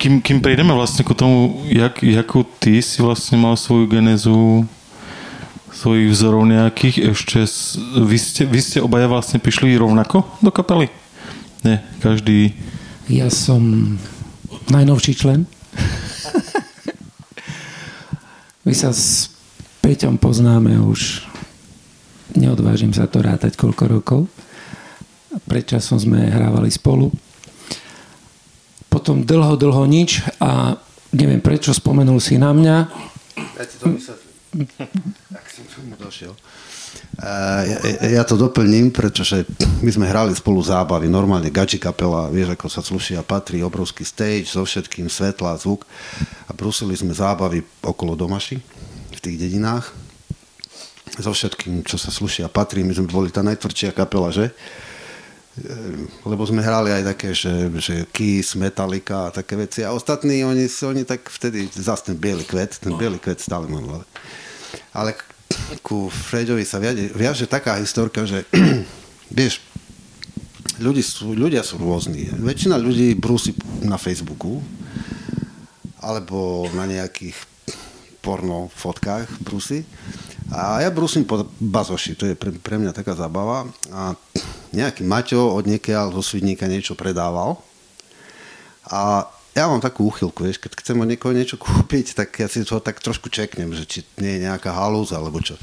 kým, 0.00 0.24
kým 0.24 0.40
prejdeme 0.40 0.72
vlastne 0.72 1.04
k 1.04 1.12
tomu, 1.12 1.68
jak, 1.68 2.00
jakú 2.00 2.48
ty 2.58 2.80
si 2.80 3.04
vlastne 3.04 3.36
mal 3.36 3.60
svoju 3.60 3.92
genezu 3.92 4.64
svojich 5.76 6.08
vzorov 6.16 6.48
nejakých 6.48 7.12
ešte... 7.12 7.44
Vy 8.00 8.16
ste, 8.16 8.42
vy 8.48 8.60
ste 8.64 8.78
obaja 8.80 9.04
vlastne 9.06 9.36
prišli 9.36 9.76
rovnako 9.76 10.24
do 10.40 10.48
kapely? 10.48 10.88
Nie, 11.60 11.84
každý... 12.00 12.56
Ja 13.12 13.28
som 13.28 13.94
najnovší 14.72 15.12
člen. 15.14 15.44
My 18.66 18.74
sa 18.74 18.90
s 18.90 19.30
Peťom 19.78 20.18
poznáme 20.18 20.74
už 20.82 21.22
neodvážim 22.34 22.90
sa 22.90 23.06
to 23.06 23.22
rátať 23.22 23.54
koľko 23.54 23.84
rokov. 23.86 24.20
Pred 25.46 25.64
časom 25.70 26.02
sme 26.02 26.26
hrávali 26.26 26.74
spolu. 26.74 27.14
Potom 28.90 29.22
dlho, 29.22 29.54
dlho 29.54 29.86
nič 29.86 30.26
a 30.42 30.74
neviem 31.14 31.38
prečo 31.38 31.70
spomenul 31.70 32.18
si 32.18 32.42
na 32.42 32.50
mňa. 32.50 32.76
Ja 33.54 33.64
ti 33.70 33.76
to 33.78 33.94
tak 35.30 35.46
som 35.54 35.64
tomu 35.70 35.94
došiel. 36.02 36.34
Ja, 37.16 38.20
ja 38.20 38.22
to 38.28 38.36
doplním, 38.36 38.92
pretože 38.92 39.48
my 39.80 39.88
sme 39.88 40.06
hrali 40.06 40.36
spolu 40.36 40.60
zábavy, 40.60 41.08
normálne 41.08 41.48
gači 41.48 41.80
kapela, 41.80 42.28
vieš, 42.28 42.52
ako 42.52 42.66
sa 42.68 42.84
sluší 42.84 43.16
a 43.16 43.24
patrí, 43.24 43.64
obrovský 43.64 44.04
stage 44.04 44.52
so 44.52 44.62
všetkým, 44.62 45.08
svetla, 45.08 45.56
zvuk. 45.56 45.88
A 46.46 46.52
brusili 46.52 46.92
sme 46.92 47.16
zábavy 47.16 47.64
okolo 47.80 48.12
domaši 48.12 48.60
v 49.16 49.20
tých 49.20 49.36
dedinách 49.40 49.88
so 51.16 51.32
všetkým, 51.32 51.80
čo 51.88 51.96
sa 51.96 52.12
sluší 52.12 52.44
a 52.44 52.52
patrí, 52.52 52.84
my 52.84 52.92
sme 52.92 53.08
boli 53.08 53.32
tá 53.32 53.40
najtvrdšia 53.40 53.96
kapela, 53.96 54.28
že? 54.28 54.52
lebo 56.28 56.44
sme 56.44 56.60
hrali 56.60 56.92
aj 56.92 57.16
také, 57.16 57.32
že, 57.32 57.72
že 57.80 58.04
Kiss, 58.12 58.60
Metallica 58.60 59.28
a 59.28 59.32
také 59.32 59.56
veci. 59.56 59.80
A 59.80 59.96
ostatní, 59.96 60.44
oni, 60.44 60.68
oni 60.68 61.08
tak 61.08 61.32
vtedy, 61.32 61.64
zase 61.72 62.12
ten 62.12 62.16
biely 62.20 62.44
kvet, 62.44 62.76
ten 62.76 62.92
biely 62.92 63.16
kvet 63.16 63.40
stále 63.40 63.64
mám, 63.64 63.88
ale 63.88 64.04
ale 64.92 65.14
ku 65.82 66.10
Fredovi 66.10 66.66
sa 66.66 66.82
viaže, 66.82 67.10
viaže 67.14 67.46
taká 67.46 67.78
historka, 67.78 68.26
že 68.26 68.42
vieš, 69.38 69.62
ľudí 70.78 71.02
sú, 71.02 71.32
ľudia 71.32 71.62
sú 71.62 71.78
rôzni. 71.80 72.28
Väčšina 72.30 72.76
ľudí 72.76 73.16
brúsi 73.16 73.54
na 73.86 73.96
Facebooku 73.96 74.60
alebo 76.02 76.70
na 76.74 76.86
nejakých 76.86 77.34
porno 78.22 78.70
fotkách 78.74 79.30
brúsi. 79.42 79.86
A 80.50 80.82
ja 80.82 80.90
brúsim 80.94 81.26
po 81.26 81.46
bazoši, 81.58 82.14
to 82.14 82.24
je 82.30 82.34
pre, 82.38 82.54
pre 82.54 82.78
mňa 82.78 82.94
taká 82.94 83.18
zabava. 83.18 83.66
A 83.90 84.14
nejaký 84.70 85.02
Maťo 85.02 85.54
od 85.54 85.66
niekiaľ 85.66 86.14
zo 86.14 86.22
Svidníka 86.22 86.70
niečo 86.70 86.94
predával. 86.94 87.58
A 88.86 89.26
ja 89.56 89.72
mám 89.72 89.80
takú 89.80 90.12
úchylku, 90.12 90.44
vieš, 90.44 90.60
keď 90.60 90.84
chcem 90.84 91.00
od 91.00 91.08
niekoho 91.08 91.32
niečo 91.32 91.56
kúpiť, 91.56 92.12
tak 92.12 92.36
ja 92.36 92.44
si 92.44 92.60
to 92.60 92.76
tak 92.76 93.00
trošku 93.00 93.32
čeknem, 93.32 93.72
že 93.72 93.88
či 93.88 94.04
nie 94.20 94.36
je 94.36 94.44
nejaká 94.44 94.68
halúza, 94.68 95.16
alebo 95.16 95.40
čo. 95.40 95.56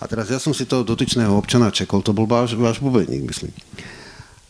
A 0.00 0.08
teraz 0.08 0.32
ja 0.32 0.40
som 0.40 0.56
si 0.56 0.64
toho 0.64 0.80
dotyčného 0.80 1.36
občana 1.36 1.68
čekol, 1.68 2.00
to 2.00 2.16
bol 2.16 2.24
váš, 2.24 2.56
váš 2.56 2.80
bubeník, 2.80 3.28
myslím. 3.28 3.52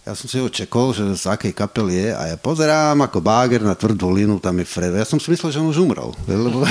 Ja 0.07 0.14
som 0.14 0.31
si 0.31 0.38
ho 0.38 0.46
čekol, 0.46 0.94
že 0.94 1.03
z 1.18 1.27
akej 1.27 1.51
kapel 1.51 1.90
je 1.90 2.14
a 2.14 2.31
ja 2.31 2.37
pozerám 2.38 3.11
ako 3.11 3.18
báger 3.18 3.66
na 3.66 3.75
tvrdú 3.75 4.07
línu, 4.14 4.38
tam 4.38 4.55
je 4.62 4.62
Fredo. 4.62 4.94
Ja 4.94 5.03
som 5.03 5.18
si 5.18 5.35
myslel, 5.35 5.51
že 5.51 5.59
on 5.59 5.75
už 5.75 5.83
umrel. 5.83 6.14
Lebo... 6.31 6.62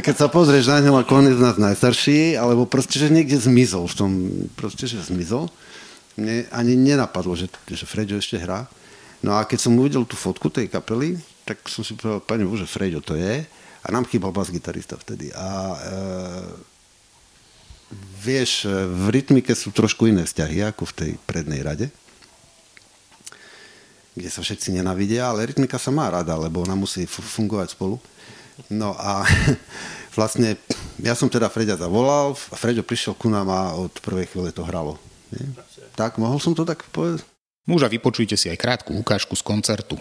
Keď 0.00 0.16
sa 0.16 0.32
pozrieš 0.32 0.72
na 0.72 0.80
ňom, 0.80 0.96
ako 0.96 1.12
on 1.12 1.28
je 1.28 1.36
z 1.36 1.44
nás 1.44 1.60
najstarší, 1.60 2.40
alebo 2.40 2.64
proste, 2.64 2.96
že 2.96 3.12
niekde 3.12 3.36
zmizol 3.36 3.84
v 3.84 3.96
tom, 4.00 4.10
proste, 4.56 4.88
že 4.88 4.96
zmizol. 5.04 5.52
Mne 6.16 6.48
ani 6.48 6.72
nenapadlo, 6.72 7.36
že, 7.36 7.52
že 7.68 7.84
Fredo 7.84 8.16
ešte 8.16 8.40
hrá. 8.40 8.64
No 9.24 9.36
a 9.36 9.44
keď 9.48 9.58
som 9.68 9.78
uvidel 9.78 10.04
tú 10.04 10.16
fotku 10.18 10.52
tej 10.52 10.68
kapely, 10.68 11.16
tak 11.46 11.62
som 11.68 11.86
si 11.86 11.94
povedal, 11.94 12.20
pani 12.24 12.44
Bože, 12.44 12.68
Freďo 12.68 13.00
to 13.00 13.16
je. 13.16 13.46
A 13.86 13.86
nám 13.94 14.08
chýbal 14.10 14.34
bas-gitarista 14.34 14.98
vtedy. 14.98 15.30
A 15.30 15.46
e, 15.46 15.78
vieš, 18.18 18.66
v 18.68 19.04
rytmike 19.14 19.54
sú 19.54 19.70
trošku 19.70 20.10
iné 20.10 20.26
vzťahy 20.26 20.66
ako 20.66 20.90
v 20.90 20.96
tej 20.96 21.10
prednej 21.22 21.62
rade 21.62 21.86
kde 24.16 24.32
sa 24.32 24.40
všetci 24.40 24.72
nenavidia, 24.72 25.28
ale 25.28 25.44
rytmika 25.44 25.76
sa 25.76 25.92
má 25.92 26.08
rada, 26.08 26.32
lebo 26.40 26.64
ona 26.64 26.72
musí 26.72 27.04
fungovať 27.04 27.76
spolu. 27.76 28.00
No 28.72 28.96
a 28.96 29.28
vlastne 30.18 30.56
ja 30.96 31.12
som 31.12 31.28
teda 31.28 31.52
Freďa 31.52 31.76
zavolal 31.76 32.32
a 32.32 32.56
Freďo 32.56 32.80
prišiel 32.80 33.12
ku 33.12 33.28
nám 33.28 33.52
a 33.52 33.76
od 33.76 33.92
prvej 34.00 34.32
chvíle 34.32 34.48
to 34.56 34.64
hralo. 34.64 34.96
Nie? 35.36 35.44
Tak, 35.92 36.16
mohol 36.16 36.40
som 36.40 36.56
to 36.56 36.64
tak 36.64 36.88
povedať? 36.88 37.20
Muža 37.66 37.90
vypočujte 37.90 38.38
si 38.38 38.46
aj 38.46 38.62
krátku 38.62 38.94
ukážku 38.94 39.34
z 39.34 39.42
koncertu. 39.42 39.98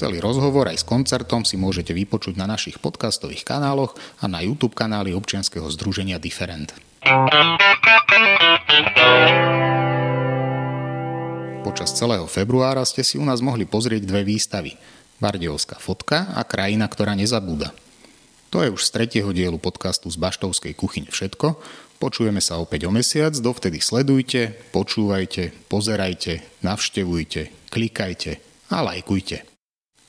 Celý 0.00 0.16
rozhovor 0.16 0.64
aj 0.64 0.80
s 0.80 0.88
koncertom 0.88 1.44
si 1.44 1.60
môžete 1.60 1.92
vypočuť 1.92 2.40
na 2.40 2.48
našich 2.48 2.80
podcastových 2.80 3.44
kanáloch 3.44 3.92
a 4.24 4.32
na 4.32 4.40
YouTube 4.40 4.72
kanáli 4.72 5.12
občianskeho 5.12 5.68
združenia 5.68 6.16
Different. 6.16 6.72
Počas 11.60 11.92
celého 11.92 12.24
februára 12.32 12.80
ste 12.88 13.04
si 13.04 13.20
u 13.20 13.28
nás 13.28 13.44
mohli 13.44 13.68
pozrieť 13.68 14.08
dve 14.08 14.24
výstavy. 14.24 14.80
Bardejovská 15.20 15.76
fotka 15.76 16.32
a 16.32 16.48
Krajina, 16.48 16.88
ktorá 16.88 17.12
nezabúda. 17.12 17.68
To 18.56 18.64
je 18.64 18.72
už 18.72 18.80
z 18.80 18.96
tretieho 18.96 19.36
dielu 19.36 19.60
podcastu 19.60 20.08
z 20.08 20.16
Baštovskej 20.16 20.80
kuchyne 20.80 21.12
všetko. 21.12 21.60
Počujeme 22.00 22.40
sa 22.40 22.56
opäť 22.56 22.88
o 22.88 22.90
mesiac, 22.90 23.36
dovtedy 23.36 23.84
sledujte, 23.84 24.56
počúvajte, 24.72 25.68
pozerajte, 25.68 26.40
navštevujte, 26.64 27.68
klikajte 27.68 28.40
a 28.72 28.80
lajkujte. 28.80 29.49